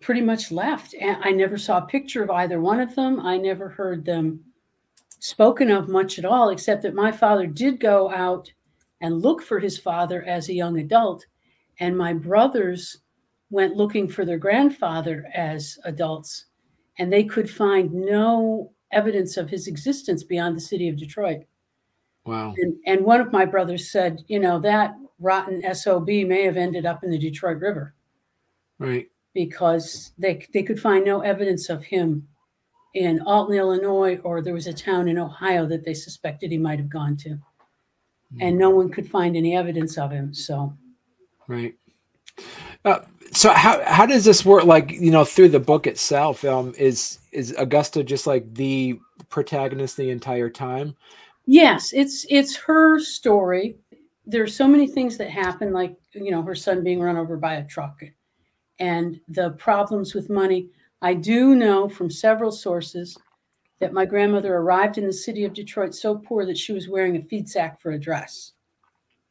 pretty 0.00 0.22
much 0.22 0.50
left. 0.50 0.94
And 0.94 1.18
I 1.22 1.30
never 1.30 1.58
saw 1.58 1.78
a 1.78 1.86
picture 1.86 2.22
of 2.22 2.30
either 2.30 2.60
one 2.60 2.80
of 2.80 2.94
them. 2.94 3.20
I 3.20 3.36
never 3.36 3.68
heard 3.68 4.04
them 4.04 4.44
spoken 5.20 5.70
of 5.70 5.88
much 5.88 6.18
at 6.18 6.24
all, 6.24 6.48
except 6.48 6.82
that 6.82 6.94
my 6.94 7.12
father 7.12 7.46
did 7.46 7.78
go 7.78 8.10
out 8.10 8.52
and 9.00 9.22
look 9.22 9.42
for 9.42 9.60
his 9.60 9.78
father 9.78 10.22
as 10.24 10.48
a 10.48 10.54
young 10.54 10.78
adult. 10.78 11.24
And 11.78 11.96
my 11.96 12.12
brothers 12.12 12.98
went 13.50 13.76
looking 13.76 14.08
for 14.08 14.24
their 14.24 14.38
grandfather 14.38 15.26
as 15.34 15.78
adults, 15.84 16.46
and 16.98 17.12
they 17.12 17.24
could 17.24 17.48
find 17.48 17.92
no 17.92 18.72
evidence 18.92 19.36
of 19.36 19.48
his 19.48 19.66
existence 19.68 20.24
beyond 20.24 20.56
the 20.56 20.60
city 20.60 20.88
of 20.88 20.96
Detroit. 20.96 21.42
Wow. 22.24 22.54
And, 22.58 22.76
and 22.86 23.04
one 23.04 23.20
of 23.20 23.32
my 23.32 23.44
brothers 23.44 23.90
said, 23.90 24.22
you 24.26 24.38
know, 24.38 24.58
that 24.60 24.94
rotten 25.18 25.62
SOB 25.74 26.06
may 26.06 26.44
have 26.44 26.56
ended 26.56 26.86
up 26.86 27.04
in 27.04 27.10
the 27.10 27.18
Detroit 27.18 27.58
River 27.58 27.94
Right. 28.78 29.08
because 29.34 30.12
they, 30.18 30.46
they 30.52 30.62
could 30.62 30.80
find 30.80 31.04
no 31.04 31.20
evidence 31.20 31.68
of 31.68 31.84
him 31.84 32.26
in 32.94 33.20
Alton, 33.22 33.56
Illinois, 33.56 34.18
or 34.24 34.42
there 34.42 34.54
was 34.54 34.66
a 34.66 34.72
town 34.72 35.08
in 35.08 35.18
Ohio 35.18 35.66
that 35.66 35.84
they 35.84 35.94
suspected 35.94 36.50
he 36.50 36.58
might 36.58 36.78
have 36.78 36.88
gone 36.88 37.16
to. 37.18 37.38
And 38.40 38.56
no 38.56 38.70
one 38.70 38.90
could 38.90 39.10
find 39.10 39.36
any 39.36 39.56
evidence 39.56 39.98
of 39.98 40.12
him. 40.12 40.32
So, 40.32 40.72
Right. 41.48 41.74
Uh, 42.84 43.00
so 43.32 43.52
how 43.52 43.82
how 43.84 44.06
does 44.06 44.24
this 44.24 44.44
work? 44.44 44.64
Like 44.64 44.92
you 44.92 45.10
know, 45.10 45.24
through 45.24 45.48
the 45.48 45.60
book 45.60 45.88
itself, 45.88 46.44
um, 46.44 46.74
is 46.78 47.18
is 47.32 47.54
Augusta 47.58 48.04
just 48.04 48.26
like 48.26 48.54
the 48.54 48.98
protagonist 49.28 49.96
the 49.96 50.10
entire 50.10 50.48
time? 50.48 50.96
yes, 51.46 51.92
it's 51.92 52.24
it's 52.30 52.56
her 52.56 53.00
story. 53.00 53.76
There's 54.26 54.54
so 54.54 54.68
many 54.68 54.86
things 54.86 55.16
that 55.16 55.28
happen, 55.30 55.72
like 55.72 55.96
you 56.12 56.30
know, 56.30 56.42
her 56.42 56.54
son 56.54 56.84
being 56.84 57.00
run 57.00 57.16
over 57.16 57.36
by 57.36 57.54
a 57.54 57.66
truck, 57.66 58.00
and 58.78 59.20
the 59.28 59.50
problems 59.50 60.14
with 60.14 60.30
money. 60.30 60.68
I 61.02 61.14
do 61.14 61.54
know 61.54 61.88
from 61.88 62.10
several 62.10 62.52
sources 62.52 63.16
that 63.80 63.94
my 63.94 64.04
grandmother 64.04 64.54
arrived 64.54 64.98
in 64.98 65.06
the 65.06 65.12
city 65.12 65.44
of 65.44 65.54
Detroit 65.54 65.94
so 65.94 66.16
poor 66.16 66.44
that 66.44 66.58
she 66.58 66.72
was 66.72 66.88
wearing 66.88 67.16
a 67.16 67.22
feed 67.22 67.48
sack 67.48 67.80
for 67.80 67.92
a 67.92 67.98
dress, 67.98 68.52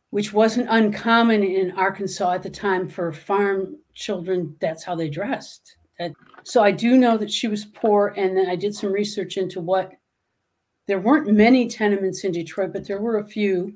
which 0.10 0.34
wasn't 0.34 0.68
uncommon 0.70 1.44
in 1.44 1.72
Arkansas 1.72 2.34
at 2.34 2.44
the 2.44 2.50
time 2.50 2.90
for 2.90 3.14
farm 3.14 3.78
children. 3.94 4.56
That's 4.60 4.84
how 4.84 4.96
they 4.96 5.10
dressed. 5.10 5.78
That, 6.00 6.14
so 6.44 6.64
I 6.64 6.72
do 6.72 6.98
know 6.98 7.18
that 7.18 7.32
she 7.32 7.48
was 7.48 7.66
poor, 7.66 8.14
and 8.18 8.36
then 8.36 8.50
I 8.50 8.56
did 8.56 8.74
some 8.74 8.92
research 8.92 9.38
into 9.38 9.62
what. 9.62 9.92
There 10.88 11.00
weren't 11.00 11.32
many 11.32 11.68
tenements 11.68 12.24
in 12.24 12.32
Detroit, 12.32 12.74
but 12.74 12.88
there 12.88 13.00
were 13.00 13.20
a 13.20 13.28
few, 13.28 13.76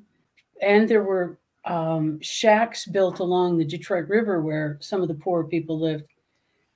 and 0.64 0.90
there 0.90 1.04
were 1.04 1.38
um, 1.66 2.20
shacks 2.22 2.88
built 2.88 3.20
along 3.20 3.58
the 3.58 3.66
Detroit 3.66 4.08
River 4.10 4.42
where 4.42 4.78
some 4.82 5.04
of 5.04 5.08
the 5.08 5.14
poorer 5.14 5.44
people 5.44 5.80
lived. 5.80 6.13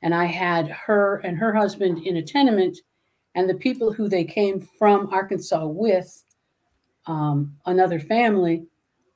And 0.02 0.14
I 0.14 0.26
had 0.26 0.70
her 0.70 1.18
and 1.24 1.38
her 1.38 1.54
husband 1.54 2.06
in 2.06 2.18
a 2.18 2.22
tenement, 2.22 2.78
and 3.36 3.50
the 3.50 3.56
people 3.56 3.92
who 3.92 4.08
they 4.08 4.24
came 4.24 4.62
from 4.78 5.12
Arkansas 5.12 5.66
with, 5.66 6.24
um, 7.08 7.56
another 7.66 8.00
family, 8.00 8.66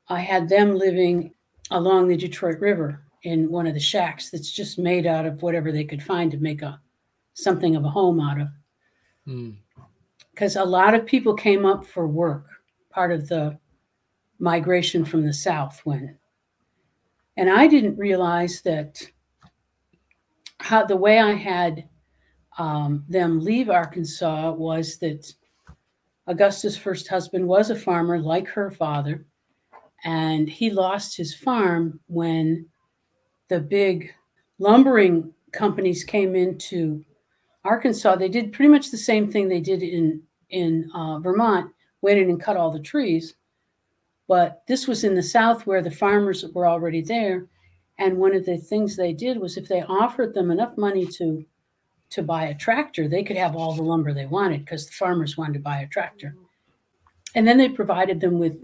I 0.08 0.20
had 0.20 0.50
them 0.50 0.76
living 0.76 1.34
along 1.70 2.08
the 2.08 2.18
Detroit 2.18 2.60
River 2.60 3.04
in 3.24 3.50
one 3.50 3.68
of 3.68 3.74
the 3.74 3.80
shacks 3.80 4.30
that's 4.30 4.52
just 4.52 4.80
made 4.80 5.06
out 5.06 5.26
of 5.26 5.42
whatever 5.42 5.72
they 5.72 5.84
could 5.84 6.02
find 6.02 6.32
to 6.32 6.38
make 6.38 6.62
a 6.62 6.80
something 7.34 7.76
of 7.76 7.86
a 7.86 7.90
home 7.90 8.20
out 8.20 8.42
of. 8.42 8.48
Hmm. 9.26 9.52
Because 10.32 10.56
a 10.56 10.64
lot 10.64 10.94
of 10.94 11.06
people 11.06 11.34
came 11.34 11.66
up 11.66 11.86
for 11.86 12.08
work, 12.08 12.48
part 12.90 13.12
of 13.12 13.28
the 13.28 13.58
migration 14.40 15.06
from 15.06 15.26
the 15.26 15.34
South 15.34 15.80
when. 15.84 16.18
And 17.38 17.50
I 17.50 17.68
didn't 17.68 17.98
realize 17.98 18.62
that 18.62 19.02
how 20.72 20.86
the 20.86 20.96
way 20.96 21.20
I 21.20 21.34
had 21.34 21.90
um, 22.58 23.04
them 23.10 23.42
leave 23.42 23.70
Arkansas 23.70 24.54
was 24.54 24.98
that 25.00 25.30
Augusta's 26.28 26.78
first 26.78 27.10
husband 27.10 27.46
was 27.46 27.70
a 27.70 27.76
farmer 27.76 28.18
like 28.18 28.48
her 28.48 28.72
father, 28.72 29.26
and 30.06 30.48
he 30.50 30.70
lost 30.70 31.18
his 31.18 31.36
farm 31.36 32.00
when 32.08 32.66
the 33.50 33.60
big 33.60 34.14
lumbering 34.60 35.34
companies 35.52 36.06
came 36.06 36.38
into 36.38 37.04
Arkansas. 37.66 38.16
They 38.16 38.30
did 38.30 38.54
pretty 38.54 38.70
much 38.72 38.92
the 38.92 38.98
same 38.98 39.30
thing 39.30 39.50
they 39.50 39.60
did 39.60 39.84
in 39.84 40.24
in 40.52 40.90
uh, 40.96 41.20
Vermont, 41.20 41.70
went 42.02 42.18
in 42.18 42.30
and 42.30 42.42
cut 42.42 42.56
all 42.56 42.72
the 42.72 42.80
trees. 42.80 43.36
But 44.30 44.64
this 44.70 44.88
was 44.88 45.04
in 45.04 45.16
the 45.16 45.24
South 45.24 45.68
where 45.68 45.82
the 45.82 45.92
farmers 45.92 46.46
were 46.54 46.66
already 46.66 47.02
there. 47.02 47.50
And 48.02 48.18
one 48.18 48.34
of 48.34 48.48
the 48.48 48.58
things 48.58 48.96
they 48.96 49.14
did 49.14 49.40
was 49.40 49.58
if 49.58 49.68
they 49.68 49.84
offered 49.84 50.34
them 50.34 50.50
enough 50.50 50.76
money 50.76 51.06
to 51.06 51.46
to 52.10 52.24
buy 52.24 52.46
a 52.46 52.56
tractor, 52.56 53.08
they 53.08 53.24
could 53.24 53.38
have 53.38 53.56
all 53.56 53.74
the 53.74 53.84
lumber 53.84 54.12
they 54.12 54.26
wanted 54.26 54.66
because 54.66 54.88
the 54.88 54.92
farmers 54.92 55.38
wanted 55.38 55.54
to 55.54 55.60
buy 55.60 55.78
a 55.78 55.88
tractor. 55.88 56.36
And 57.36 57.48
then 57.48 57.58
they 57.58 57.70
provided 57.70 58.20
them 58.20 58.40
with 58.40 58.60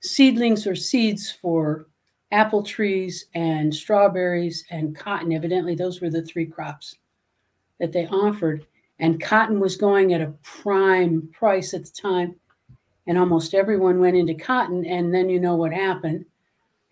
seedlings 0.00 0.64
or 0.64 0.76
seeds 0.76 1.28
for 1.28 1.88
apple 2.30 2.62
trees 2.62 3.26
and 3.34 3.74
strawberries 3.74 4.64
and 4.70 4.96
cotton. 4.96 5.32
Evidently, 5.32 5.74
those 5.74 6.00
were 6.00 6.08
the 6.08 6.22
three 6.22 6.46
crops 6.46 6.96
that 7.80 7.92
they 7.92 8.06
offered. 8.06 8.64
And 9.00 9.20
cotton 9.20 9.58
was 9.58 9.76
going 9.76 10.14
at 10.14 10.22
a 10.22 10.34
prime 10.42 11.28
price 11.32 11.74
at 11.74 11.84
the 11.84 11.90
time. 11.90 12.36
And 13.08 13.18
almost 13.18 13.54
everyone 13.54 13.98
went 13.98 14.16
into 14.16 14.34
cotton. 14.34 14.86
And 14.86 15.12
then 15.12 15.28
you 15.28 15.40
know 15.40 15.56
what 15.56 15.72
happened. 15.72 16.26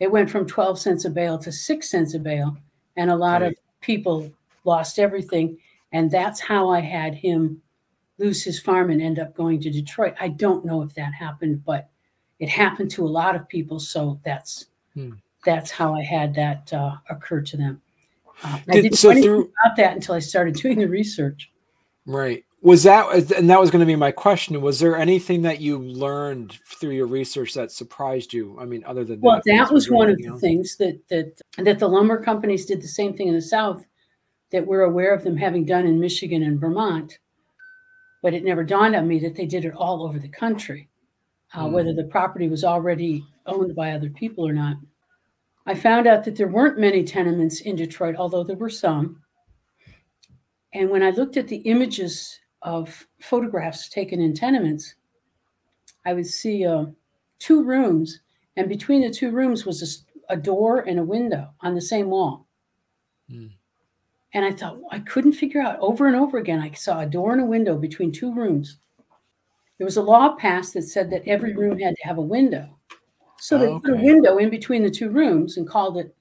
It 0.00 0.10
went 0.10 0.30
from 0.30 0.46
12 0.46 0.78
cents 0.78 1.04
a 1.04 1.10
bale 1.10 1.38
to 1.38 1.52
six 1.52 1.90
cents 1.90 2.14
a 2.14 2.18
bale. 2.18 2.56
And 2.96 3.10
a 3.10 3.16
lot 3.16 3.42
Right. 3.42 3.52
of 3.52 3.58
people 3.80 4.30
lost 4.64 4.98
everything. 4.98 5.58
And 5.92 6.10
that's 6.10 6.40
how 6.40 6.68
I 6.70 6.80
had 6.80 7.14
him 7.14 7.62
lose 8.18 8.42
his 8.42 8.60
farm 8.60 8.90
and 8.90 9.00
end 9.00 9.18
up 9.18 9.34
going 9.34 9.60
to 9.60 9.70
Detroit. 9.70 10.14
I 10.20 10.28
don't 10.28 10.64
know 10.64 10.82
if 10.82 10.92
that 10.94 11.12
happened, 11.14 11.64
but 11.64 11.88
it 12.38 12.48
happened 12.48 12.90
to 12.92 13.06
a 13.06 13.08
lot 13.08 13.36
of 13.36 13.48
people. 13.48 13.78
So 13.78 14.18
that's 14.24 14.66
Hmm. 14.94 15.12
that's 15.44 15.70
how 15.70 15.94
I 15.94 16.02
had 16.02 16.34
that 16.34 16.70
uh, 16.72 16.96
occur 17.08 17.40
to 17.42 17.56
them. 17.56 17.80
Uh, 18.44 18.58
I 18.68 18.72
Did- 18.72 18.82
didn't 18.82 18.98
so 18.98 19.08
know 19.08 19.12
anything 19.12 19.30
through- 19.30 19.52
about 19.64 19.76
that 19.76 19.94
until 19.94 20.14
I 20.14 20.18
started 20.18 20.54
doing 20.56 20.78
the 20.80 20.86
research. 20.88 21.50
Right. 22.06 22.44
Was 22.62 22.82
that 22.82 23.32
and 23.32 23.48
that 23.48 23.58
was 23.58 23.70
going 23.70 23.80
to 23.80 23.86
be 23.86 23.96
my 23.96 24.10
question? 24.10 24.60
Was 24.60 24.78
there 24.78 24.94
anything 24.96 25.42
that 25.42 25.60
you 25.60 25.78
learned 25.78 26.58
through 26.66 26.90
your 26.90 27.06
research 27.06 27.54
that 27.54 27.72
surprised 27.72 28.34
you? 28.34 28.58
I 28.60 28.66
mean, 28.66 28.84
other 28.84 29.02
than 29.02 29.20
Well, 29.20 29.36
that, 29.36 29.56
that 29.56 29.72
was 29.72 29.90
one 29.90 30.10
of 30.10 30.18
the 30.18 30.26
else? 30.26 30.40
things 30.42 30.76
that 30.76 31.00
that 31.08 31.40
that 31.56 31.78
the 31.78 31.88
lumber 31.88 32.22
companies 32.22 32.66
did 32.66 32.82
the 32.82 32.88
same 32.88 33.14
thing 33.16 33.28
in 33.28 33.34
the 33.34 33.40
South 33.40 33.86
that 34.52 34.66
we're 34.66 34.82
aware 34.82 35.14
of 35.14 35.24
them 35.24 35.36
having 35.38 35.64
done 35.64 35.86
in 35.86 35.98
Michigan 35.98 36.42
and 36.42 36.60
Vermont. 36.60 37.18
But 38.22 38.34
it 38.34 38.44
never 38.44 38.62
dawned 38.62 38.94
on 38.94 39.08
me 39.08 39.18
that 39.20 39.34
they 39.36 39.46
did 39.46 39.64
it 39.64 39.74
all 39.74 40.02
over 40.02 40.18
the 40.18 40.28
country, 40.28 40.90
uh, 41.54 41.66
Hmm. 41.66 41.72
whether 41.72 41.94
the 41.94 42.04
property 42.04 42.48
was 42.50 42.62
already 42.62 43.24
owned 43.46 43.74
by 43.74 43.92
other 43.92 44.10
people 44.10 44.46
or 44.46 44.52
not. 44.52 44.76
I 45.64 45.74
found 45.74 46.06
out 46.06 46.24
that 46.24 46.36
there 46.36 46.48
weren't 46.48 46.78
many 46.78 47.04
tenements 47.04 47.62
in 47.62 47.76
Detroit, 47.76 48.16
although 48.16 48.44
there 48.44 48.56
were 48.56 48.68
some. 48.68 49.22
And 50.74 50.90
when 50.90 51.02
I 51.02 51.10
looked 51.10 51.38
at 51.38 51.48
the 51.48 51.56
images 51.58 52.38
of 52.62 53.06
photographs 53.20 53.88
taken 53.88 54.20
in 54.20 54.34
tenements, 54.34 54.94
I 56.04 56.12
would 56.12 56.26
see 56.26 56.66
uh, 56.66 56.86
two 57.38 57.64
rooms, 57.64 58.20
and 58.56 58.68
between 58.68 59.02
the 59.02 59.10
two 59.10 59.30
rooms 59.30 59.64
was 59.64 60.04
a 60.28 60.36
door 60.36 60.80
and 60.80 60.98
a 60.98 61.04
window 61.04 61.50
on 61.60 61.74
the 61.74 61.80
same 61.80 62.08
wall. 62.10 62.46
Hmm. 63.28 63.48
And 64.32 64.44
I 64.44 64.52
thought, 64.52 64.78
I 64.92 65.00
couldn't 65.00 65.32
figure 65.32 65.60
out 65.60 65.78
over 65.80 66.06
and 66.06 66.14
over 66.14 66.38
again. 66.38 66.60
I 66.60 66.70
saw 66.72 67.00
a 67.00 67.06
door 67.06 67.32
and 67.32 67.42
a 67.42 67.46
window 67.46 67.76
between 67.76 68.12
two 68.12 68.32
rooms. 68.32 68.78
There 69.78 69.84
was 69.84 69.96
a 69.96 70.02
law 70.02 70.36
passed 70.36 70.74
that 70.74 70.82
said 70.82 71.10
that 71.10 71.26
every 71.26 71.54
room 71.54 71.78
had 71.78 71.96
to 71.96 72.06
have 72.06 72.18
a 72.18 72.22
window. 72.22 72.78
So 73.38 73.56
they 73.56 73.66
put 73.66 73.98
a 73.98 74.04
window 74.04 74.36
in 74.36 74.50
between 74.50 74.82
the 74.82 74.90
two 74.90 75.08
rooms 75.08 75.56
and 75.56 75.66
called 75.66 75.96
it 75.96 76.14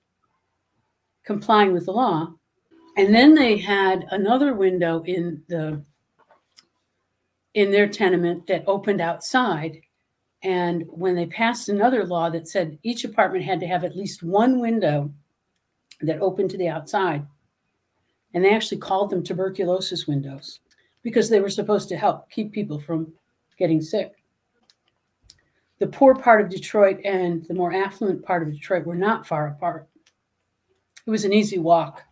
complying 1.25 1.73
with 1.73 1.85
the 1.85 1.91
law. 1.91 2.33
And 2.97 3.13
then 3.13 3.35
they 3.35 3.57
had 3.57 4.07
another 4.11 4.53
window 4.53 5.03
in 5.03 5.43
the 5.47 5.83
in 7.59 7.71
their 7.71 7.89
tenement 7.89 8.47
that 8.47 8.63
opened 8.67 9.01
outside. 9.01 9.81
And 10.43 10.85
when 10.87 11.13
they 11.13 11.25
passed 11.25 11.67
another 11.67 12.05
law 12.05 12.29
that 12.29 12.47
said 12.47 12.79
each 12.83 13.03
apartment 13.03 13.43
had 13.43 13.59
to 13.59 13.67
have 13.67 13.83
at 13.83 13.97
least 13.97 14.23
one 14.23 14.61
window 14.61 15.13
that 15.99 16.21
opened 16.21 16.51
to 16.51 16.57
the 16.57 16.69
outside, 16.69 17.27
and 18.33 18.45
they 18.45 18.55
actually 18.55 18.77
called 18.77 19.09
them 19.09 19.21
tuberculosis 19.21 20.07
windows 20.07 20.61
because 21.03 21.29
they 21.29 21.41
were 21.41 21.49
supposed 21.49 21.89
to 21.89 21.97
help 21.97 22.29
keep 22.31 22.53
people 22.53 22.79
from 22.79 23.11
getting 23.57 23.81
sick. 23.81 24.13
The 25.79 25.87
poor 25.87 26.15
part 26.15 26.39
of 26.39 26.49
Detroit 26.49 27.01
and 27.03 27.43
the 27.47 27.53
more 27.53 27.73
affluent 27.73 28.23
part 28.23 28.41
of 28.41 28.53
Detroit 28.53 28.85
were 28.85 28.95
not 28.95 29.27
far 29.27 29.47
apart. 29.47 29.89
It 31.05 31.09
was 31.09 31.25
an 31.25 31.33
easy 31.33 31.59
walk. 31.59 32.03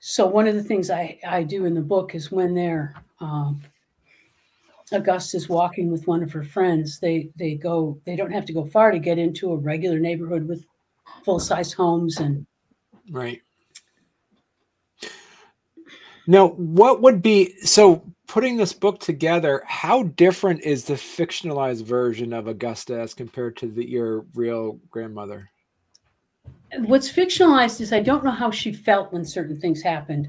So, 0.00 0.26
one 0.26 0.48
of 0.48 0.56
the 0.56 0.64
things 0.64 0.90
I, 0.90 1.20
I 1.24 1.44
do 1.44 1.64
in 1.64 1.74
the 1.74 1.80
book 1.80 2.16
is 2.16 2.32
when 2.32 2.54
they're 2.54 2.92
um, 3.20 3.62
Augusta's 4.92 5.48
walking 5.48 5.90
with 5.90 6.06
one 6.06 6.22
of 6.22 6.32
her 6.32 6.44
friends, 6.44 7.00
they 7.00 7.30
they 7.36 7.54
go 7.54 8.00
they 8.04 8.16
don't 8.16 8.32
have 8.32 8.46
to 8.46 8.52
go 8.52 8.64
far 8.66 8.90
to 8.90 8.98
get 8.98 9.18
into 9.18 9.52
a 9.52 9.56
regular 9.56 9.98
neighborhood 9.98 10.46
with 10.46 10.66
full 11.24 11.40
size 11.40 11.72
homes 11.72 12.18
and 12.18 12.46
right. 13.10 13.42
Now, 16.28 16.48
what 16.48 17.02
would 17.02 17.22
be 17.22 17.56
so 17.60 18.02
putting 18.26 18.56
this 18.56 18.72
book 18.72 18.98
together? 18.98 19.62
How 19.66 20.04
different 20.04 20.62
is 20.62 20.84
the 20.84 20.94
fictionalized 20.94 21.84
version 21.84 22.32
of 22.32 22.48
Augusta 22.48 23.00
as 23.00 23.14
compared 23.14 23.56
to 23.58 23.68
the, 23.68 23.88
your 23.88 24.24
real 24.34 24.80
grandmother? 24.90 25.48
What's 26.78 27.10
fictionalized 27.10 27.80
is 27.80 27.92
I 27.92 28.00
don't 28.00 28.24
know 28.24 28.32
how 28.32 28.50
she 28.50 28.72
felt 28.72 29.12
when 29.12 29.24
certain 29.24 29.60
things 29.60 29.82
happened. 29.82 30.28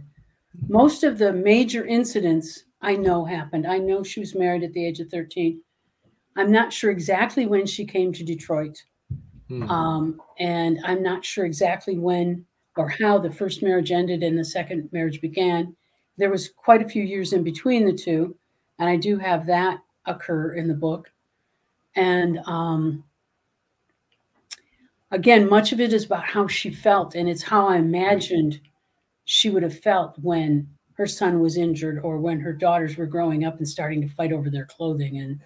Most 0.68 1.04
of 1.04 1.18
the 1.18 1.34
major 1.34 1.86
incidents 1.86 2.64
I 2.81 2.96
know 2.96 3.25
happened. 3.25 3.65
I 3.65 3.77
know 3.77 4.03
she 4.03 4.19
was 4.19 4.36
married 4.36 4.63
at 4.63 4.74
the 4.74 4.86
age 4.86 5.00
of 5.00 5.10
13. 5.10 5.62
I'm 6.36 6.51
not 6.51 6.72
sure 6.72 6.91
exactly 6.91 7.48
when 7.48 7.65
she 7.65 7.86
came 7.86 8.13
to 8.13 8.24
Detroit. 8.24 8.84
Hmm. 9.48 9.69
Um, 9.69 10.22
and 10.39 10.79
I'm 10.84 11.01
not 11.01 11.25
sure 11.25 11.46
exactly 11.46 11.98
when 11.98 12.46
or 12.75 12.89
how 12.89 13.17
the 13.17 13.31
first 13.31 13.63
marriage 13.63 13.91
ended 13.91 14.22
and 14.22 14.38
the 14.38 14.46
second 14.46 14.89
marriage 14.91 15.19
began 15.19 15.75
there 16.17 16.31
was 16.31 16.50
quite 16.50 16.81
a 16.81 16.89
few 16.89 17.03
years 17.03 17.34
in 17.34 17.43
between 17.43 17.86
the 17.86 17.93
two, 17.93 18.36
and 18.79 18.89
I 18.89 18.96
do 18.96 19.17
have 19.17 19.46
that 19.46 19.79
occur 20.05 20.53
in 20.53 20.67
the 20.67 20.74
book. 20.74 21.12
And 21.96 22.39
um, 22.46 23.03
again, 25.12 25.50
much 25.50 25.72
of 25.72 25.79
it 25.79 25.93
is 25.93 26.05
about 26.05 26.25
how 26.25 26.48
she 26.48 26.72
felt, 26.72 27.15
and 27.15 27.29
it's 27.29 27.43
how 27.43 27.67
I 27.67 27.77
imagined 27.77 28.60
she 29.25 29.50
would 29.50 29.63
have 29.63 29.79
felt 29.79 30.17
when 30.19 30.67
her 30.98 31.08
son 31.08 31.39
was 31.39 31.58
injured 31.58 32.00
or 32.04 32.18
when 32.18 32.39
her 32.39 32.54
daughters 32.54 32.98
were 32.98 33.06
growing 33.06 33.46
up 33.46 33.58
and 33.58 33.68
starting 33.68 34.01
to 34.01 34.08
fight 34.16 34.32
over 34.32 34.50
their 34.50 34.66
clothing 34.66 35.20
and 35.20 35.39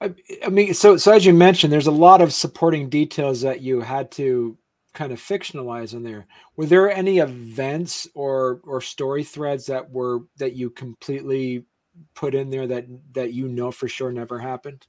I, 0.00 0.14
I 0.44 0.48
mean 0.48 0.74
so 0.74 0.96
so 0.96 1.12
as 1.12 1.26
you 1.26 1.34
mentioned 1.34 1.72
there's 1.72 1.86
a 1.86 1.92
lot 1.92 2.22
of 2.22 2.32
supporting 2.32 2.88
details 2.88 3.40
that 3.42 3.60
you 3.60 3.80
had 3.80 4.10
to 4.12 4.56
kind 4.92 5.12
of 5.12 5.20
fictionalize 5.20 5.94
in 5.94 6.02
there. 6.02 6.26
Were 6.56 6.66
there 6.66 6.90
any 6.90 7.18
events 7.18 8.08
or 8.14 8.60
or 8.64 8.80
story 8.80 9.24
threads 9.24 9.66
that 9.66 9.90
were 9.90 10.20
that 10.38 10.54
you 10.54 10.70
completely 10.70 11.66
put 12.14 12.34
in 12.34 12.50
there 12.50 12.66
that 12.66 12.86
that 13.12 13.32
you 13.32 13.48
know 13.48 13.70
for 13.70 13.88
sure 13.88 14.12
never 14.12 14.38
happened? 14.38 14.86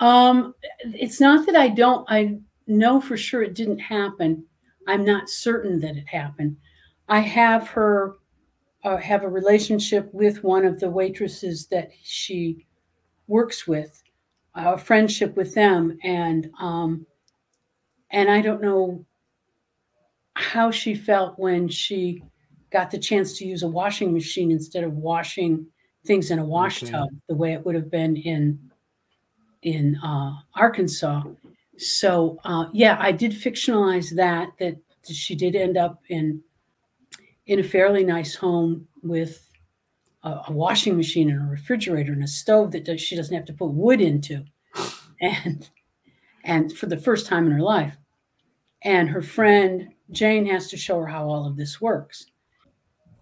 Um, 0.00 0.54
it's 0.84 1.20
not 1.20 1.46
that 1.46 1.56
I 1.56 1.68
don't. 1.68 2.06
I 2.10 2.38
know 2.66 3.00
for 3.00 3.16
sure 3.16 3.42
it 3.42 3.54
didn't 3.54 3.78
happen. 3.78 4.44
I'm 4.86 5.04
not 5.04 5.28
certain 5.28 5.80
that 5.80 5.96
it 5.96 6.06
happened. 6.06 6.56
I 7.08 7.20
have 7.20 7.68
her 7.68 8.16
uh, 8.86 8.96
have 8.98 9.24
a 9.24 9.28
relationship 9.28 10.08
with 10.14 10.44
one 10.44 10.64
of 10.64 10.78
the 10.78 10.88
waitresses 10.88 11.66
that 11.66 11.90
she 12.04 12.64
works 13.26 13.66
with, 13.66 14.00
a 14.54 14.78
friendship 14.78 15.36
with 15.36 15.52
them, 15.54 15.98
and 16.04 16.48
um, 16.60 17.04
and 18.12 18.30
I 18.30 18.40
don't 18.40 18.62
know 18.62 19.04
how 20.34 20.70
she 20.70 20.94
felt 20.94 21.36
when 21.36 21.66
she 21.66 22.22
got 22.70 22.92
the 22.92 22.98
chance 22.98 23.36
to 23.38 23.44
use 23.44 23.64
a 23.64 23.68
washing 23.68 24.12
machine 24.12 24.52
instead 24.52 24.84
of 24.84 24.92
washing 24.92 25.66
things 26.06 26.30
in 26.30 26.38
a 26.38 26.44
wash 26.44 26.84
okay. 26.84 26.92
tub 26.92 27.08
the 27.28 27.34
way 27.34 27.54
it 27.54 27.66
would 27.66 27.74
have 27.74 27.90
been 27.90 28.14
in 28.14 28.56
in 29.62 29.96
uh, 29.96 30.30
Arkansas. 30.54 31.24
So 31.76 32.38
uh, 32.44 32.66
yeah, 32.72 32.96
I 33.00 33.10
did 33.10 33.32
fictionalize 33.32 34.14
that 34.14 34.50
that 34.60 34.76
she 35.10 35.34
did 35.34 35.56
end 35.56 35.76
up 35.76 36.02
in 36.08 36.40
in 37.46 37.60
a 37.60 37.64
fairly 37.64 38.04
nice 38.04 38.34
home 38.34 38.88
with 39.02 39.50
a, 40.22 40.40
a 40.48 40.52
washing 40.52 40.96
machine 40.96 41.30
and 41.30 41.42
a 41.42 41.50
refrigerator 41.50 42.12
and 42.12 42.24
a 42.24 42.28
stove 42.28 42.72
that 42.72 42.84
does, 42.84 43.00
she 43.00 43.16
doesn't 43.16 43.34
have 43.34 43.46
to 43.46 43.52
put 43.52 43.70
wood 43.70 44.00
into, 44.00 44.44
and 45.20 45.70
and 46.44 46.72
for 46.76 46.86
the 46.86 46.96
first 46.96 47.26
time 47.26 47.46
in 47.46 47.52
her 47.52 47.62
life, 47.62 47.96
and 48.82 49.08
her 49.10 49.22
friend 49.22 49.88
Jane 50.10 50.46
has 50.46 50.68
to 50.68 50.76
show 50.76 51.00
her 51.00 51.06
how 51.06 51.28
all 51.28 51.46
of 51.46 51.56
this 51.56 51.80
works. 51.80 52.26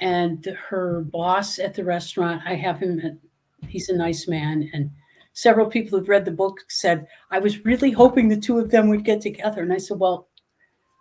And 0.01 0.45
her 0.69 1.03
boss 1.03 1.59
at 1.59 1.75
the 1.75 1.85
restaurant, 1.85 2.43
I 2.45 2.55
have 2.55 2.79
him, 2.81 3.01
At, 3.01 3.69
he's 3.69 3.89
a 3.89 3.97
nice 3.97 4.29
man. 4.29 4.69
And 4.73 4.91
several 5.33 5.67
people 5.67 5.99
who've 5.99 6.09
read 6.09 6.25
the 6.25 6.31
book 6.31 6.59
said, 6.69 7.07
I 7.31 7.39
was 7.39 7.65
really 7.65 7.91
hoping 7.91 8.29
the 8.29 8.37
two 8.37 8.59
of 8.59 8.71
them 8.71 8.89
would 8.89 9.05
get 9.05 9.21
together. 9.21 9.63
And 9.63 9.73
I 9.73 9.79
said, 9.79 9.99
Well, 9.99 10.29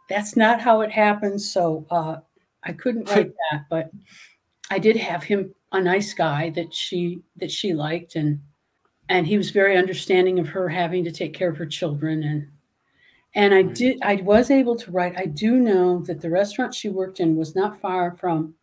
that's 0.10 0.36
not 0.38 0.62
how 0.62 0.82
it 0.82 0.92
happens. 0.92 1.52
So 1.52 1.86
uh, 1.90 2.18
I 2.66 2.74
couldn't 2.74 3.10
write 3.10 3.32
that, 3.52 3.66
but 3.70 3.92
I 4.70 4.80
did 4.80 4.98
have 4.98 5.24
him 5.24 5.54
a 5.72 5.82
nice 5.82 6.14
guy 6.14 6.50
that 6.52 6.74
she 6.74 7.22
that 7.38 7.52
she 7.52 7.74
liked 7.74 8.16
and 8.16 8.40
and 9.10 9.28
he 9.28 9.38
was 9.38 9.52
very 9.52 9.76
understanding 9.78 10.40
of 10.40 10.48
her 10.48 10.70
having 10.70 11.04
to 11.04 11.12
take 11.12 11.34
care 11.34 11.50
of 11.50 11.58
her 11.58 11.66
children 11.66 12.24
and 12.24 12.48
and 13.36 13.54
I 13.54 13.64
did, 13.64 14.00
I 14.04 14.16
was 14.16 14.52
able 14.52 14.76
to 14.76 14.92
write. 14.92 15.18
I 15.18 15.26
do 15.26 15.56
know 15.58 16.00
that 16.02 16.22
the 16.22 16.30
restaurant 16.30 16.76
she 16.76 16.90
worked 16.90 17.20
in 17.20 17.36
was 17.36 17.56
not 17.56 17.82
far 17.82 18.16
from 18.18 18.54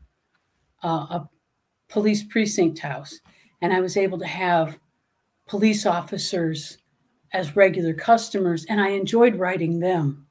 uh, 0.85 1.07
a 1.11 1.29
police 1.89 2.23
precinct 2.23 2.79
house. 2.79 3.19
And 3.63 3.73
I 3.73 3.81
was 3.81 3.97
able 3.97 4.19
to 4.19 4.27
have 4.27 4.79
police 5.49 5.87
officers 5.87 6.79
as 7.33 7.57
regular 7.57 7.95
customers. 7.95 8.65
And 8.69 8.81
I 8.81 8.91
enjoyed 8.91 9.37
writing 9.37 9.81
them 9.81 10.27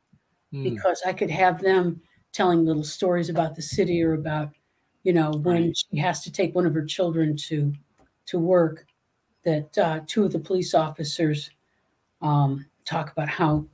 mm. 0.53 0.63
because 0.63 1.01
I 1.05 1.11
could 1.11 1.29
have 1.29 1.61
them 1.61 2.01
telling 2.31 2.65
little 2.65 2.83
stories 2.83 3.29
about 3.29 3.55
the 3.55 3.61
city 3.61 4.03
or 4.03 4.13
about, 4.13 4.49
you 5.03 5.13
know, 5.13 5.31
when 5.31 5.67
right. 5.67 5.77
she 5.77 5.97
has 5.97 6.21
to 6.23 6.31
take 6.31 6.53
one 6.55 6.65
of 6.65 6.73
her 6.73 6.85
children 6.85 7.35
to 7.35 7.73
to 8.27 8.39
work, 8.39 8.85
that 9.43 9.77
uh, 9.77 10.01
two 10.05 10.23
of 10.23 10.31
the 10.31 10.39
police 10.39 10.73
officers 10.73 11.49
um, 12.21 12.65
talk 12.85 13.11
about 13.11 13.27
how 13.27 13.65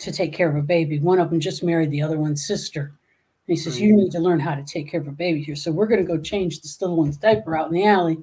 to 0.00 0.12
take 0.12 0.32
care 0.32 0.48
of 0.48 0.56
a 0.56 0.62
baby. 0.62 0.98
One 0.98 1.18
of 1.18 1.30
them 1.30 1.40
just 1.40 1.62
married 1.62 1.90
the 1.90 2.02
other 2.02 2.18
one's 2.18 2.46
sister. 2.46 2.80
And 2.82 3.56
he 3.56 3.56
says, 3.56 3.80
You 3.80 3.94
need 3.94 4.10
to 4.12 4.18
learn 4.18 4.40
how 4.40 4.54
to 4.54 4.64
take 4.64 4.90
care 4.90 5.00
of 5.00 5.08
a 5.08 5.12
baby 5.12 5.42
here. 5.42 5.56
So 5.56 5.70
we're 5.70 5.86
going 5.86 6.04
to 6.04 6.06
go 6.06 6.18
change 6.18 6.60
this 6.60 6.80
little 6.80 6.96
one's 6.96 7.16
diaper 7.16 7.56
out 7.56 7.68
in 7.68 7.74
the 7.74 7.86
alley. 7.86 8.18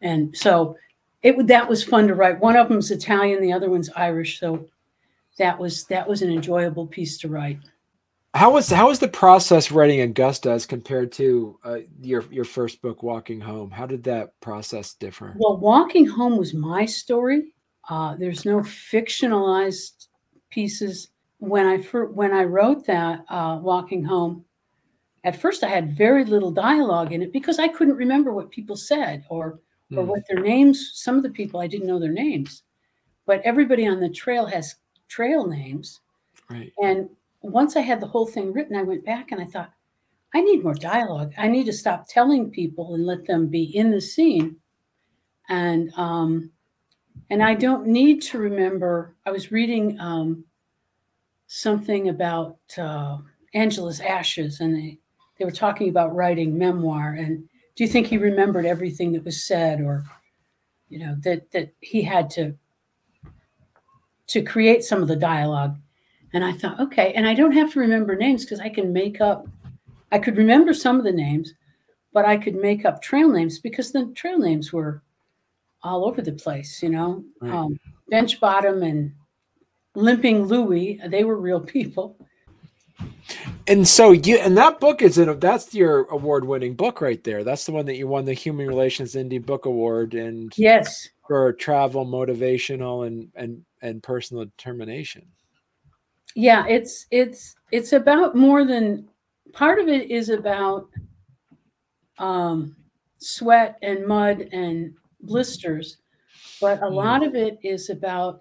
And 0.00 0.36
so 0.36 0.76
it 1.22 1.46
that 1.46 1.68
was 1.68 1.84
fun 1.84 2.08
to 2.08 2.14
write. 2.14 2.40
One 2.40 2.56
of 2.56 2.68
them's 2.68 2.90
Italian, 2.90 3.40
the 3.40 3.52
other 3.52 3.70
one's 3.70 3.90
Irish. 3.90 4.38
So 4.40 4.68
that 5.38 5.58
was 5.58 5.84
that 5.84 6.08
was 6.08 6.22
an 6.22 6.30
enjoyable 6.30 6.86
piece 6.86 7.18
to 7.18 7.28
write. 7.28 7.58
How 8.34 8.50
was 8.50 8.70
how 8.70 8.88
was 8.88 8.98
the 8.98 9.08
process 9.08 9.70
writing 9.70 10.00
Augusta 10.00 10.50
as 10.50 10.64
compared 10.64 11.12
to 11.12 11.58
uh, 11.64 11.78
your 12.00 12.24
your 12.30 12.46
first 12.46 12.80
book, 12.80 13.02
Walking 13.02 13.40
Home? 13.40 13.70
How 13.70 13.86
did 13.86 14.02
that 14.04 14.38
process 14.40 14.94
differ? 14.94 15.34
Well, 15.36 15.58
Walking 15.58 16.06
Home 16.06 16.38
was 16.38 16.54
my 16.54 16.86
story. 16.86 17.52
Uh, 17.90 18.16
there's 18.16 18.46
no 18.46 18.60
fictionalized 18.60 20.06
pieces 20.48 21.08
when 21.38 21.66
I 21.66 21.76
when 21.76 22.32
I 22.32 22.44
wrote 22.44 22.86
that 22.86 23.24
uh, 23.28 23.58
walking 23.60 24.02
home. 24.02 24.44
At 25.24 25.40
first, 25.40 25.62
I 25.62 25.68
had 25.68 25.96
very 25.96 26.24
little 26.24 26.50
dialogue 26.50 27.12
in 27.12 27.20
it 27.20 27.32
because 27.32 27.58
I 27.58 27.68
couldn't 27.68 27.96
remember 27.96 28.32
what 28.32 28.50
people 28.50 28.76
said 28.76 29.24
or 29.28 29.60
mm. 29.90 29.98
or 29.98 30.04
hmm. 30.04 30.08
what 30.08 30.22
their 30.26 30.40
names. 30.40 30.92
Some 30.94 31.16
of 31.16 31.22
the 31.22 31.30
people 31.30 31.60
I 31.60 31.66
didn't 31.66 31.86
know 31.86 31.98
their 31.98 32.12
names, 32.12 32.62
but 33.26 33.42
everybody 33.44 33.86
on 33.86 34.00
the 34.00 34.08
trail 34.08 34.46
has 34.46 34.76
trail 35.08 35.46
names. 35.46 36.00
Right. 36.48 36.72
And 36.82 37.10
once 37.42 37.76
I 37.76 37.80
had 37.80 38.00
the 38.00 38.06
whole 38.06 38.26
thing 38.26 38.52
written, 38.52 38.76
I 38.76 38.82
went 38.82 39.04
back 39.04 39.32
and 39.32 39.40
I 39.40 39.44
thought, 39.44 39.72
I 40.34 40.40
need 40.40 40.62
more 40.62 40.74
dialogue. 40.74 41.34
I 41.36 41.48
need 41.48 41.66
to 41.66 41.72
stop 41.72 42.06
telling 42.08 42.50
people 42.50 42.94
and 42.94 43.04
let 43.04 43.26
them 43.26 43.48
be 43.48 43.64
in 43.64 43.90
the 43.90 44.00
scene. 44.00 44.56
And 45.48 45.92
um, 45.96 46.50
and 47.28 47.42
I 47.42 47.54
don't 47.54 47.86
need 47.86 48.22
to 48.22 48.38
remember. 48.38 49.16
I 49.26 49.30
was 49.30 49.52
reading 49.52 49.98
um, 50.00 50.44
something 51.46 52.08
about 52.08 52.58
uh, 52.78 53.18
Angela's 53.54 54.00
ashes, 54.00 54.60
and 54.60 54.74
they, 54.74 54.98
they 55.38 55.44
were 55.44 55.50
talking 55.50 55.88
about 55.90 56.14
writing 56.14 56.56
memoir. 56.56 57.14
And 57.14 57.48
do 57.76 57.84
you 57.84 57.88
think 57.88 58.06
he 58.06 58.16
remembered 58.16 58.64
everything 58.64 59.12
that 59.12 59.24
was 59.24 59.42
said, 59.44 59.80
or 59.80 60.04
you 60.88 60.98
know 60.98 61.16
that 61.20 61.50
that 61.50 61.72
he 61.80 62.02
had 62.02 62.30
to 62.30 62.54
to 64.28 64.42
create 64.42 64.84
some 64.84 65.02
of 65.02 65.08
the 65.08 65.16
dialogue? 65.16 65.76
And 66.34 66.44
I 66.44 66.52
thought, 66.52 66.80
okay, 66.80 67.12
and 67.14 67.26
I 67.26 67.34
don't 67.34 67.52
have 67.52 67.72
to 67.72 67.80
remember 67.80 68.16
names 68.16 68.44
because 68.44 68.60
I 68.60 68.68
can 68.68 68.92
make 68.92 69.20
up, 69.20 69.46
I 70.10 70.18
could 70.18 70.36
remember 70.36 70.72
some 70.72 70.98
of 70.98 71.04
the 71.04 71.12
names, 71.12 71.52
but 72.12 72.24
I 72.24 72.36
could 72.36 72.54
make 72.54 72.84
up 72.84 73.02
trail 73.02 73.28
names 73.28 73.58
because 73.58 73.92
the 73.92 74.06
trail 74.14 74.38
names 74.38 74.72
were 74.72 75.02
all 75.82 76.06
over 76.06 76.22
the 76.22 76.32
place, 76.32 76.82
you 76.82 76.88
know. 76.88 77.24
Right. 77.40 77.52
Um, 77.52 77.78
Bench 78.08 78.40
Bottom 78.40 78.82
and 78.82 79.12
Limping 79.94 80.44
Louie, 80.44 81.00
they 81.08 81.24
were 81.24 81.36
real 81.36 81.60
people. 81.76 82.16
And 83.66 83.86
so 83.86 84.12
you 84.12 84.36
and 84.38 84.56
that 84.58 84.80
book 84.80 85.02
is 85.02 85.18
it 85.18 85.40
that's 85.40 85.74
your 85.74 86.04
award 86.04 86.44
winning 86.44 86.74
book 86.74 87.00
right 87.00 87.22
there. 87.22 87.44
That's 87.44 87.64
the 87.64 87.72
one 87.72 87.86
that 87.86 87.96
you 87.96 88.06
won 88.06 88.24
the 88.24 88.32
Human 88.32 88.66
Relations 88.66 89.14
Indie 89.14 89.44
Book 89.44 89.66
Award 89.66 90.14
and 90.14 90.52
yes 90.56 91.08
for 91.26 91.52
travel, 91.52 92.04
motivational 92.04 93.06
and 93.06 93.28
and 93.34 93.64
and 93.80 94.02
personal 94.02 94.44
determination. 94.44 95.26
Yeah, 96.34 96.66
it's 96.66 97.06
it's 97.10 97.54
it's 97.70 97.92
about 97.92 98.34
more 98.34 98.64
than 98.64 99.08
part 99.52 99.78
of 99.78 99.88
it 99.88 100.10
is 100.10 100.30
about 100.30 100.88
um, 102.18 102.76
sweat 103.18 103.76
and 103.82 104.06
mud 104.06 104.48
and 104.52 104.94
blisters, 105.20 105.98
but 106.60 106.78
a 106.78 106.86
mm. 106.86 106.92
lot 106.92 107.24
of 107.24 107.34
it 107.34 107.58
is 107.62 107.90
about 107.90 108.40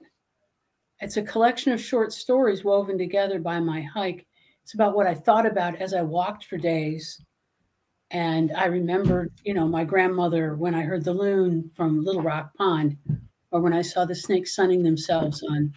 it's 1.01 1.17
a 1.17 1.23
collection 1.23 1.73
of 1.73 1.81
short 1.81 2.13
stories 2.13 2.63
woven 2.63 2.97
together 2.97 3.39
by 3.39 3.59
my 3.59 3.81
hike. 3.81 4.25
It's 4.63 4.75
about 4.75 4.95
what 4.95 5.07
I 5.07 5.15
thought 5.15 5.45
about 5.45 5.75
as 5.81 5.93
I 5.93 6.03
walked 6.03 6.45
for 6.45 6.57
days. 6.57 7.19
And 8.11 8.51
I 8.55 8.65
remembered, 8.65 9.31
you 9.43 9.53
know, 9.53 9.67
my 9.67 9.83
grandmother 9.83 10.55
when 10.55 10.75
I 10.75 10.81
heard 10.83 11.03
the 11.03 11.13
loon 11.13 11.71
from 11.75 12.03
Little 12.03 12.21
Rock 12.21 12.53
Pond, 12.55 12.97
or 13.51 13.61
when 13.61 13.73
I 13.73 13.81
saw 13.81 14.05
the 14.05 14.15
snakes 14.15 14.55
sunning 14.55 14.83
themselves 14.83 15.43
on 15.43 15.73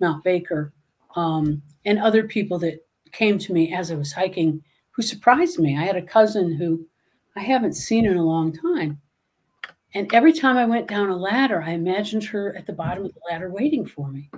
Mount 0.00 0.24
Baker, 0.24 0.72
um, 1.16 1.62
and 1.84 1.98
other 1.98 2.24
people 2.24 2.58
that 2.60 2.86
came 3.12 3.38
to 3.38 3.52
me 3.52 3.74
as 3.74 3.90
I 3.90 3.96
was 3.96 4.12
hiking 4.12 4.62
who 4.90 5.02
surprised 5.02 5.58
me. 5.58 5.76
I 5.76 5.84
had 5.84 5.96
a 5.96 6.02
cousin 6.02 6.54
who 6.54 6.86
I 7.36 7.40
haven't 7.40 7.74
seen 7.74 8.06
in 8.06 8.16
a 8.16 8.24
long 8.24 8.52
time. 8.52 9.00
And 9.94 10.12
every 10.12 10.32
time 10.32 10.56
I 10.56 10.66
went 10.66 10.88
down 10.88 11.10
a 11.10 11.16
ladder, 11.16 11.62
I 11.62 11.70
imagined 11.70 12.24
her 12.24 12.54
at 12.56 12.66
the 12.66 12.72
bottom 12.72 13.04
of 13.04 13.14
the 13.14 13.20
ladder 13.30 13.50
waiting 13.50 13.86
for 13.86 14.08
me. 14.08 14.30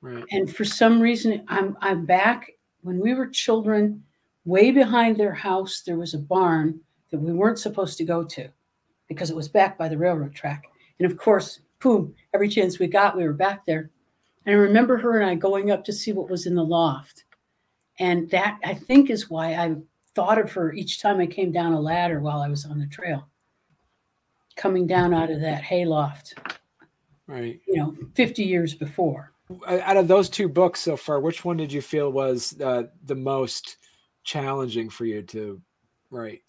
Right. 0.00 0.24
And 0.30 0.54
for 0.54 0.64
some 0.64 1.00
reason, 1.00 1.44
I'm 1.48 1.76
I'm 1.80 2.06
back. 2.06 2.52
When 2.82 3.00
we 3.00 3.14
were 3.14 3.26
children, 3.26 4.04
way 4.44 4.70
behind 4.70 5.16
their 5.16 5.34
house, 5.34 5.82
there 5.84 5.98
was 5.98 6.14
a 6.14 6.18
barn 6.18 6.80
that 7.10 7.18
we 7.18 7.32
weren't 7.32 7.58
supposed 7.58 7.98
to 7.98 8.04
go 8.04 8.24
to 8.24 8.48
because 9.08 9.30
it 9.30 9.36
was 9.36 9.48
back 9.48 9.76
by 9.76 9.88
the 9.88 9.98
railroad 9.98 10.34
track. 10.34 10.64
And 10.98 11.10
of 11.10 11.16
course, 11.16 11.60
boom, 11.80 12.14
every 12.34 12.48
chance 12.48 12.78
we 12.78 12.86
got, 12.86 13.16
we 13.16 13.24
were 13.24 13.32
back 13.32 13.64
there. 13.66 13.90
And 14.48 14.56
I 14.56 14.60
remember 14.60 14.96
her 14.96 15.20
and 15.20 15.28
I 15.28 15.34
going 15.34 15.70
up 15.70 15.84
to 15.84 15.92
see 15.92 16.12
what 16.12 16.30
was 16.30 16.46
in 16.46 16.54
the 16.54 16.64
loft. 16.64 17.24
And 17.98 18.30
that 18.30 18.58
I 18.64 18.72
think 18.72 19.10
is 19.10 19.28
why 19.28 19.52
I 19.52 19.76
thought 20.14 20.38
of 20.38 20.50
her 20.52 20.72
each 20.72 21.02
time 21.02 21.20
I 21.20 21.26
came 21.26 21.52
down 21.52 21.74
a 21.74 21.80
ladder 21.80 22.20
while 22.20 22.40
I 22.40 22.48
was 22.48 22.64
on 22.64 22.78
the 22.78 22.86
trail, 22.86 23.28
coming 24.56 24.86
down 24.86 25.12
out 25.12 25.30
of 25.30 25.42
that 25.42 25.62
hayloft. 25.62 26.34
Right. 27.26 27.60
You 27.66 27.76
know, 27.76 27.94
50 28.14 28.42
years 28.42 28.74
before 28.74 29.34
out 29.66 29.98
of 29.98 30.08
those 30.08 30.30
two 30.30 30.48
books 30.48 30.80
so 30.80 30.96
far, 30.96 31.20
which 31.20 31.44
one 31.44 31.58
did 31.58 31.70
you 31.70 31.82
feel 31.82 32.10
was 32.10 32.58
uh, 32.60 32.84
the 33.04 33.14
most 33.14 33.76
challenging 34.24 34.88
for 34.88 35.04
you 35.04 35.20
to 35.24 35.60
write? 36.10 36.40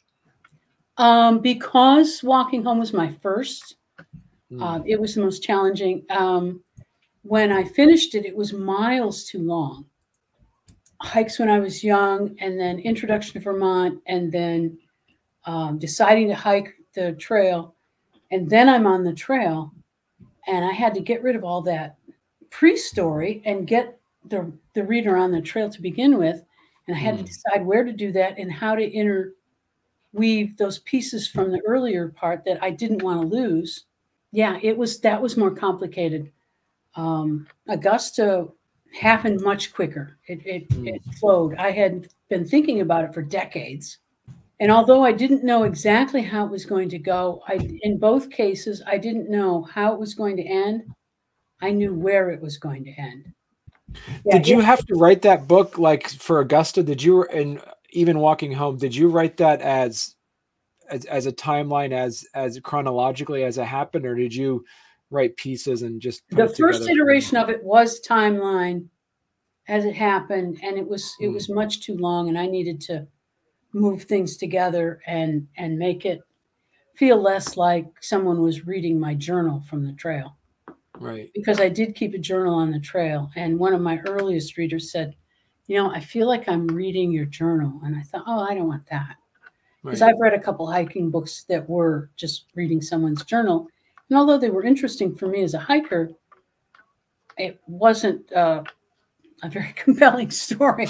Um, 0.95 1.39
because 1.39 2.21
Walking 2.23 2.63
Home 2.63 2.79
was 2.79 2.93
my 2.93 3.13
first, 3.21 3.75
mm. 4.49 4.61
uh, 4.61 4.81
it 4.85 4.99
was 4.99 5.15
the 5.15 5.21
most 5.21 5.43
challenging. 5.43 6.05
Um, 6.09 6.61
when 7.23 7.51
I 7.51 7.63
finished 7.63 8.15
it, 8.15 8.25
it 8.25 8.35
was 8.35 8.53
miles 8.53 9.23
too 9.25 9.39
long. 9.39 9.85
Hikes 11.01 11.39
when 11.39 11.49
I 11.49 11.59
was 11.59 11.83
young, 11.83 12.35
and 12.39 12.59
then 12.59 12.79
Introduction 12.79 13.33
to 13.33 13.39
Vermont, 13.39 14.01
and 14.07 14.31
then 14.31 14.77
um, 15.45 15.79
deciding 15.79 16.27
to 16.27 16.35
hike 16.35 16.73
the 16.93 17.13
trail. 17.13 17.75
And 18.31 18.49
then 18.49 18.67
I'm 18.69 18.85
on 18.85 19.03
the 19.03 19.13
trail, 19.13 19.73
and 20.47 20.65
I 20.65 20.71
had 20.71 20.93
to 20.95 21.01
get 21.01 21.23
rid 21.23 21.35
of 21.35 21.43
all 21.43 21.61
that 21.63 21.95
pre-story 22.49 23.41
and 23.45 23.67
get 23.67 23.99
the 24.25 24.51
the 24.73 24.83
reader 24.83 25.17
on 25.17 25.31
the 25.31 25.41
trail 25.41 25.69
to 25.69 25.81
begin 25.81 26.17
with 26.17 26.43
and 26.87 26.95
i 26.95 26.99
had 26.99 27.15
mm. 27.15 27.17
to 27.17 27.23
hmm. 27.23 27.27
decide 27.27 27.65
where 27.65 27.83
to 27.83 27.93
do 27.93 28.11
that 28.11 28.37
and 28.37 28.51
how 28.51 28.75
to 28.75 28.91
interweave 28.91 30.57
those 30.57 30.79
pieces 30.79 31.27
from 31.27 31.51
the 31.51 31.61
earlier 31.65 32.09
part 32.09 32.43
that 32.43 32.61
i 32.63 32.69
didn't 32.69 33.03
want 33.03 33.21
to 33.21 33.35
lose 33.35 33.85
yeah 34.31 34.59
it 34.61 34.77
was 34.77 34.99
that 34.99 35.21
was 35.21 35.37
more 35.37 35.51
complicated 35.51 36.31
um, 36.95 37.47
augusta 37.67 38.47
happened 38.99 39.39
much 39.41 39.71
quicker 39.73 40.17
it, 40.27 40.45
it, 40.45 40.69
mm. 40.69 40.87
it 40.87 41.01
flowed 41.19 41.55
i 41.57 41.71
had 41.71 42.07
been 42.29 42.45
thinking 42.45 42.81
about 42.81 43.05
it 43.05 43.13
for 43.13 43.21
decades 43.21 43.99
and 44.59 44.71
although 44.71 45.03
i 45.03 45.11
didn't 45.11 45.43
know 45.43 45.63
exactly 45.63 46.21
how 46.21 46.45
it 46.45 46.51
was 46.51 46.65
going 46.65 46.89
to 46.89 46.97
go 46.97 47.43
i 47.47 47.53
in 47.83 47.97
both 47.99 48.31
cases 48.31 48.81
i 48.87 48.97
didn't 48.97 49.29
know 49.29 49.61
how 49.63 49.93
it 49.93 49.99
was 49.99 50.15
going 50.15 50.35
to 50.35 50.43
end 50.43 50.83
I 51.61 51.71
knew 51.71 51.93
where 51.93 52.29
it 52.29 52.41
was 52.41 52.57
going 52.57 52.85
to 52.85 52.91
end. 52.91 53.33
Yeah, 54.25 54.37
did 54.37 54.47
you 54.47 54.59
have 54.59 54.85
to 54.85 54.95
write 54.95 55.21
that 55.23 55.47
book 55.47 55.77
like 55.77 56.07
for 56.09 56.39
Augusta? 56.39 56.83
Did 56.83 57.01
you 57.01 57.23
and 57.25 57.61
even 57.91 58.19
walking 58.19 58.51
home? 58.51 58.77
Did 58.77 58.95
you 58.95 59.09
write 59.09 59.37
that 59.37 59.61
as 59.61 60.15
as, 60.89 61.05
as 61.05 61.25
a 61.25 61.31
timeline 61.31 61.91
as 61.91 62.25
as 62.35 62.59
chronologically 62.59 63.43
as 63.43 63.57
it 63.57 63.65
happened, 63.65 64.05
or 64.05 64.15
did 64.15 64.33
you 64.33 64.63
write 65.11 65.35
pieces 65.37 65.81
and 65.81 66.01
just 66.01 66.23
the 66.29 66.47
first 66.49 66.87
iteration 66.89 67.37
of 67.37 67.49
it 67.49 67.63
was 67.63 68.01
timeline 68.01 68.87
as 69.67 69.85
it 69.85 69.95
happened, 69.95 70.59
and 70.63 70.77
it 70.77 70.87
was 70.87 71.15
it 71.19 71.27
hmm. 71.27 71.33
was 71.33 71.49
much 71.49 71.81
too 71.81 71.95
long, 71.97 72.29
and 72.29 72.37
I 72.37 72.47
needed 72.47 72.81
to 72.81 73.07
move 73.73 74.03
things 74.03 74.37
together 74.37 75.01
and 75.05 75.47
and 75.57 75.77
make 75.77 76.05
it 76.05 76.21
feel 76.95 77.21
less 77.21 77.55
like 77.55 77.85
someone 78.01 78.41
was 78.41 78.67
reading 78.67 78.99
my 78.99 79.13
journal 79.13 79.61
from 79.61 79.85
the 79.85 79.93
trail. 79.93 80.35
Right. 80.99 81.31
Because 81.33 81.61
I 81.61 81.69
did 81.69 81.95
keep 81.95 82.13
a 82.13 82.17
journal 82.19 82.55
on 82.55 82.71
the 82.71 82.79
trail. 82.79 83.31
And 83.37 83.57
one 83.57 83.73
of 83.73 83.79
my 83.79 83.99
earliest 83.99 84.57
readers 84.57 84.91
said, 84.91 85.15
You 85.67 85.77
know, 85.77 85.91
I 85.91 86.01
feel 86.01 86.27
like 86.27 86.49
I'm 86.49 86.67
reading 86.67 87.13
your 87.13 87.25
journal. 87.25 87.79
And 87.85 87.95
I 87.95 88.01
thought, 88.01 88.25
Oh, 88.27 88.39
I 88.39 88.53
don't 88.53 88.67
want 88.67 88.85
that. 88.91 89.15
Because 89.81 90.01
right. 90.01 90.13
I've 90.13 90.19
read 90.19 90.33
a 90.33 90.41
couple 90.41 90.69
hiking 90.69 91.09
books 91.09 91.45
that 91.47 91.69
were 91.69 92.09
just 92.17 92.45
reading 92.53 92.81
someone's 92.81 93.23
journal. 93.23 93.67
And 94.09 94.17
although 94.17 94.37
they 94.37 94.49
were 94.49 94.63
interesting 94.63 95.15
for 95.15 95.27
me 95.27 95.43
as 95.43 95.53
a 95.53 95.59
hiker, 95.59 96.11
it 97.37 97.59
wasn't 97.67 98.31
uh, 98.33 98.63
a 99.43 99.49
very 99.49 99.73
compelling 99.75 100.31
story. 100.31 100.87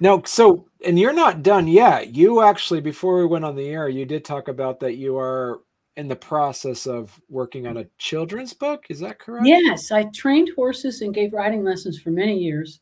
No, 0.00 0.22
so 0.24 0.66
and 0.84 0.98
you're 0.98 1.12
not 1.12 1.42
done 1.42 1.66
yet. 1.66 2.14
You 2.14 2.42
actually, 2.42 2.80
before 2.80 3.18
we 3.18 3.26
went 3.26 3.44
on 3.44 3.56
the 3.56 3.68
air, 3.68 3.88
you 3.88 4.04
did 4.04 4.24
talk 4.24 4.48
about 4.48 4.80
that 4.80 4.96
you 4.96 5.18
are 5.18 5.60
in 5.96 6.08
the 6.08 6.16
process 6.16 6.86
of 6.86 7.20
working 7.28 7.66
on 7.66 7.78
a 7.78 7.86
children's 7.98 8.54
book. 8.54 8.86
Is 8.88 9.00
that 9.00 9.18
correct? 9.18 9.46
Yes, 9.46 9.90
I 9.90 10.04
trained 10.04 10.50
horses 10.56 11.02
and 11.02 11.14
gave 11.14 11.32
riding 11.32 11.64
lessons 11.64 11.98
for 12.00 12.10
many 12.10 12.38
years, 12.38 12.80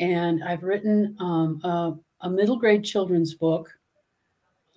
and 0.00 0.42
I've 0.42 0.62
written 0.62 1.16
um, 1.20 1.60
a, 1.64 1.94
a, 2.22 2.30
middle 2.30 2.56
grade 2.56 2.84
children's 2.84 3.34
book. 3.34 3.70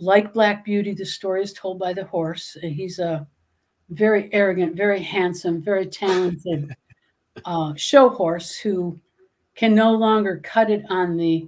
Like 0.01 0.33
Black 0.33 0.65
Beauty, 0.65 0.95
the 0.95 1.05
story 1.05 1.43
is 1.43 1.53
told 1.53 1.77
by 1.77 1.93
the 1.93 2.05
horse. 2.05 2.57
He's 2.59 2.97
a 2.97 3.27
very 3.91 4.33
arrogant, 4.33 4.75
very 4.75 4.99
handsome, 4.99 5.61
very 5.61 5.85
talented 5.85 6.75
uh, 7.45 7.75
show 7.75 8.09
horse 8.09 8.57
who 8.57 8.99
can 9.53 9.75
no 9.75 9.91
longer 9.91 10.41
cut 10.43 10.71
it 10.71 10.83
on 10.89 11.17
the 11.17 11.47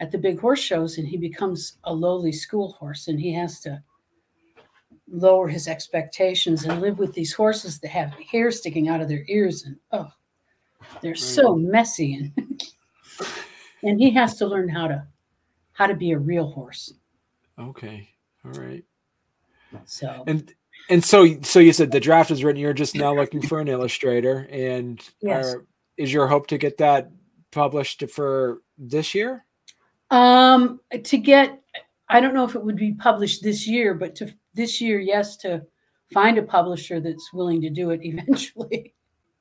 at 0.00 0.10
the 0.10 0.16
big 0.16 0.40
horse 0.40 0.58
shows, 0.58 0.96
and 0.96 1.06
he 1.06 1.18
becomes 1.18 1.76
a 1.84 1.92
lowly 1.92 2.32
school 2.32 2.72
horse, 2.72 3.08
and 3.08 3.20
he 3.20 3.32
has 3.34 3.60
to 3.60 3.82
lower 5.12 5.46
his 5.46 5.68
expectations 5.68 6.64
and 6.64 6.80
live 6.80 6.98
with 6.98 7.12
these 7.12 7.34
horses 7.34 7.78
that 7.78 7.88
have 7.88 8.14
hair 8.14 8.50
sticking 8.50 8.88
out 8.88 9.02
of 9.02 9.08
their 9.08 9.24
ears 9.28 9.64
and 9.64 9.76
oh 9.92 10.10
they're 11.02 11.14
so 11.14 11.54
messy 11.54 12.14
and 12.14 12.62
and 13.82 14.00
he 14.00 14.10
has 14.10 14.36
to 14.36 14.46
learn 14.46 14.70
how 14.70 14.88
to 14.88 15.06
how 15.72 15.86
to 15.86 15.94
be 15.94 16.12
a 16.12 16.18
real 16.18 16.50
horse 16.50 16.94
okay 17.58 18.08
all 18.44 18.52
right 18.52 18.84
so 19.84 20.24
and 20.26 20.52
and 20.90 21.04
so 21.04 21.40
so 21.42 21.58
you 21.58 21.72
said 21.72 21.90
the 21.90 22.00
draft 22.00 22.30
is 22.30 22.44
written 22.44 22.60
you're 22.60 22.72
just 22.72 22.94
now 22.94 23.14
looking 23.14 23.42
for 23.42 23.60
an 23.60 23.68
illustrator 23.68 24.48
and 24.50 25.08
yes. 25.20 25.54
Are, 25.54 25.66
is 25.96 26.12
your 26.12 26.26
hope 26.26 26.46
to 26.48 26.58
get 26.58 26.78
that 26.78 27.10
published 27.50 28.04
for 28.10 28.62
this 28.78 29.14
year 29.14 29.44
um 30.10 30.80
to 31.04 31.18
get 31.18 31.62
i 32.08 32.20
don't 32.20 32.34
know 32.34 32.44
if 32.44 32.54
it 32.54 32.62
would 32.62 32.76
be 32.76 32.92
published 32.92 33.42
this 33.42 33.66
year 33.66 33.94
but 33.94 34.14
to 34.16 34.32
this 34.54 34.80
year, 34.80 35.00
yes, 35.00 35.36
to 35.38 35.62
find 36.12 36.38
a 36.38 36.42
publisher 36.42 37.00
that's 37.00 37.32
willing 37.32 37.60
to 37.62 37.70
do 37.70 37.90
it 37.90 38.00
eventually. 38.04 38.94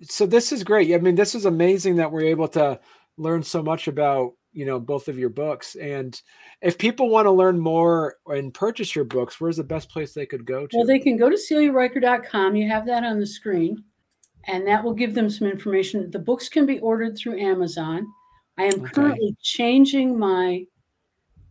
So 0.04 0.26
this 0.26 0.52
is 0.52 0.64
great. 0.64 0.94
I 0.94 0.98
mean, 0.98 1.16
this 1.16 1.36
is 1.36 1.46
amazing 1.46 1.98
that 1.98 2.12
we're 2.12 2.26
able 2.26 2.48
to 2.50 2.80
learn 3.18 3.44
so 3.44 3.62
much 3.62 3.88
about 3.88 4.34
you 4.54 4.66
know 4.66 4.80
both 4.80 5.08
of 5.08 5.18
your 5.18 5.30
books 5.30 5.76
and 5.76 6.22
if 6.62 6.78
people 6.78 7.10
want 7.10 7.26
to 7.26 7.32
learn 7.32 7.58
more 7.58 8.18
and 8.28 8.54
purchase 8.54 8.94
your 8.94 9.06
books 9.06 9.40
where's 9.40 9.58
the 9.58 9.64
best 9.64 9.90
place 9.90 10.14
they 10.14 10.26
could 10.26 10.46
go 10.46 10.68
to 10.68 10.78
well 10.78 10.86
they 10.86 11.00
can 11.00 11.18
go 11.18 11.30
to 11.30 11.38
celiaryker.com 11.38 12.56
you 12.56 12.68
have 12.68 12.86
that 12.86 13.04
on 13.04 13.20
the 13.20 13.26
screen 13.26 13.84
and 14.46 14.68
that 14.68 14.84
will 14.84 14.94
give 14.94 15.14
them 15.14 15.30
some 15.30 15.48
information. 15.48 16.10
The 16.10 16.20
books 16.20 16.50
can 16.50 16.66
be 16.66 16.80
ordered 16.80 17.18
through 17.18 17.40
Amazon. 17.40 18.08
I 18.58 18.66
am 18.66 18.82
Okay. 18.82 18.92
currently 18.92 19.36
changing 19.42 20.18
my 20.18 20.66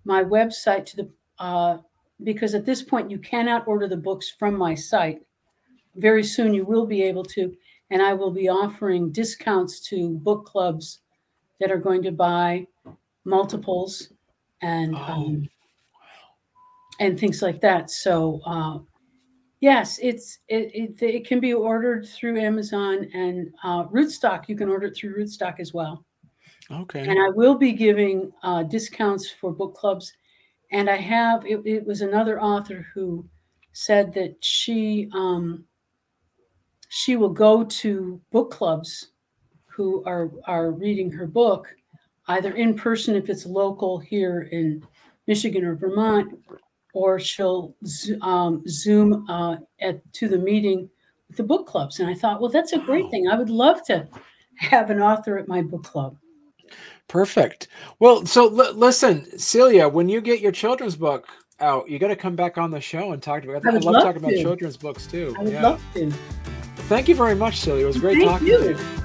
my 0.05 0.25
website 0.25 0.87
to 0.87 0.97
the 0.97 1.11
uh, 1.39 1.79
because 2.23 2.55
at 2.55 2.67
this 2.67 2.83
point 2.83 3.11
you 3.11 3.19
cannot 3.19 3.67
order 3.69 3.87
the 3.87 3.97
books 3.97 4.31
from 4.31 4.57
my 4.57 4.75
site. 4.75 5.21
Very 5.97 6.25
soon 6.25 6.55
you 6.55 6.65
will 6.65 6.87
be 6.87 7.03
able 7.03 7.25
to, 7.25 7.55
and 7.91 8.03
I 8.03 8.15
will 8.15 8.31
be 8.31 8.49
offering 8.49 9.13
discounts 9.13 9.81
to 9.89 10.11
book 10.19 10.47
clubs 10.47 11.01
that 11.61 11.71
are 11.71 11.79
going 11.79 12.03
to 12.03 12.11
buy 12.13 12.67
multiples 13.25 14.13
and 14.63 14.95
Oh, 14.95 15.05
um, 15.09 15.49
and 17.01 17.19
things 17.19 17.43
like 17.43 17.61
that. 17.61 17.91
So 17.91 18.41
uh, 18.47 18.79
yes, 19.61 19.99
it's 20.03 20.39
it, 20.49 20.71
it 20.75 21.03
it 21.03 21.27
can 21.27 21.41
be 21.41 21.55
ordered 21.55 22.07
through 22.07 22.39
Amazon 22.39 23.09
and 23.15 23.51
uh, 23.65 23.85
Rootstock. 23.85 24.49
You 24.49 24.57
can 24.57 24.69
order 24.69 24.87
it 24.89 24.97
through 24.97 25.17
Rootstock 25.17 25.61
as 25.61 25.73
well. 25.73 26.05
okay. 26.71 27.01
And 27.01 27.19
I 27.19 27.31
will 27.31 27.57
be 27.57 27.73
giving 27.73 28.33
uh, 28.43 28.65
discounts 28.65 29.31
for 29.31 29.53
book 29.53 29.75
clubs. 29.75 30.13
And 30.73 30.89
I 30.89 30.97
have 30.97 31.45
it, 31.47 31.67
it 31.67 31.85
was 31.85 32.01
another 32.01 32.41
author 32.41 32.87
who 32.95 33.29
said 33.73 34.13
that 34.15 34.37
she 34.41 35.09
um, 35.13 35.65
she 36.89 37.17
will 37.17 37.31
go 37.31 37.65
to 37.65 38.21
book 38.31 38.51
clubs 38.51 39.11
who 39.71 40.05
are 40.05 40.31
are 40.47 40.71
reading 40.71 41.11
her 41.11 41.27
book 41.27 41.69
either 42.31 42.55
in 42.55 42.75
person 42.75 43.15
if 43.15 43.29
it's 43.29 43.45
local 43.47 43.99
here 43.99 44.49
in 44.53 44.87
Michigan 45.27 45.65
or 45.65 45.75
Vermont, 45.75 46.39
or 46.93 47.19
she'll 47.19 47.75
um, 48.23 48.63
Zoom 48.69 49.29
uh, 49.29 49.57
at 49.81 50.01
to 50.15 50.29
the 50.29 50.39
meeting 50.39 50.89
with 51.29 51.37
the 51.37 51.43
book 51.43 51.67
clubs. 51.67 52.01
And 52.01 52.09
I 52.09 52.15
thought, 52.15 52.41
well, 52.41 52.51
that's 52.51 52.73
a 52.73 52.79
great 52.79 53.11
thing. 53.11 53.29
I 53.29 53.37
would 53.37 53.51
love 53.51 53.85
to 53.87 54.09
have 54.57 54.91
an 54.91 55.01
author 55.01 55.39
at 55.39 55.49
my 55.49 55.63
book 55.63 55.85
club. 55.85 56.17
Perfect. 57.09 57.69
Well, 57.99 58.25
so 58.27 58.47
l- 58.47 58.75
listen, 58.75 59.39
Celia, 59.39 59.89
when 59.89 60.09
you 60.09 60.21
get 60.21 60.41
your 60.41 60.53
children's 60.53 60.97
book 60.97 61.27
out, 61.59 61.91
you 61.91 61.99
got 61.99 62.09
to 62.09 62.17
come 62.17 62.37
back 62.37 62.59
on 62.59 62.71
the 62.71 62.81
show 62.81 63.13
and 63.13 63.23
talk 63.23 63.43
about. 63.45 63.67
I 63.67 63.71
I, 63.71 63.73
would 63.73 63.85
love 63.85 63.95
love 63.95 64.05
talking 64.05 64.23
about 64.23 64.35
children's 64.35 64.77
books 64.77 65.07
too. 65.07 65.35
I 65.39 65.43
would 65.43 65.53
yeah. 65.53 65.63
love 65.63 65.83
to. 65.95 66.11
Thank 66.89 67.09
you 67.09 67.15
very 67.15 67.35
much, 67.35 67.57
Celia. 67.57 67.85
It 67.85 67.89
was 67.89 67.99
great 67.99 68.19
Thank 68.19 68.31
talking 68.31 68.47
you. 68.47 68.59
to 68.59 68.71
you. 68.71 69.00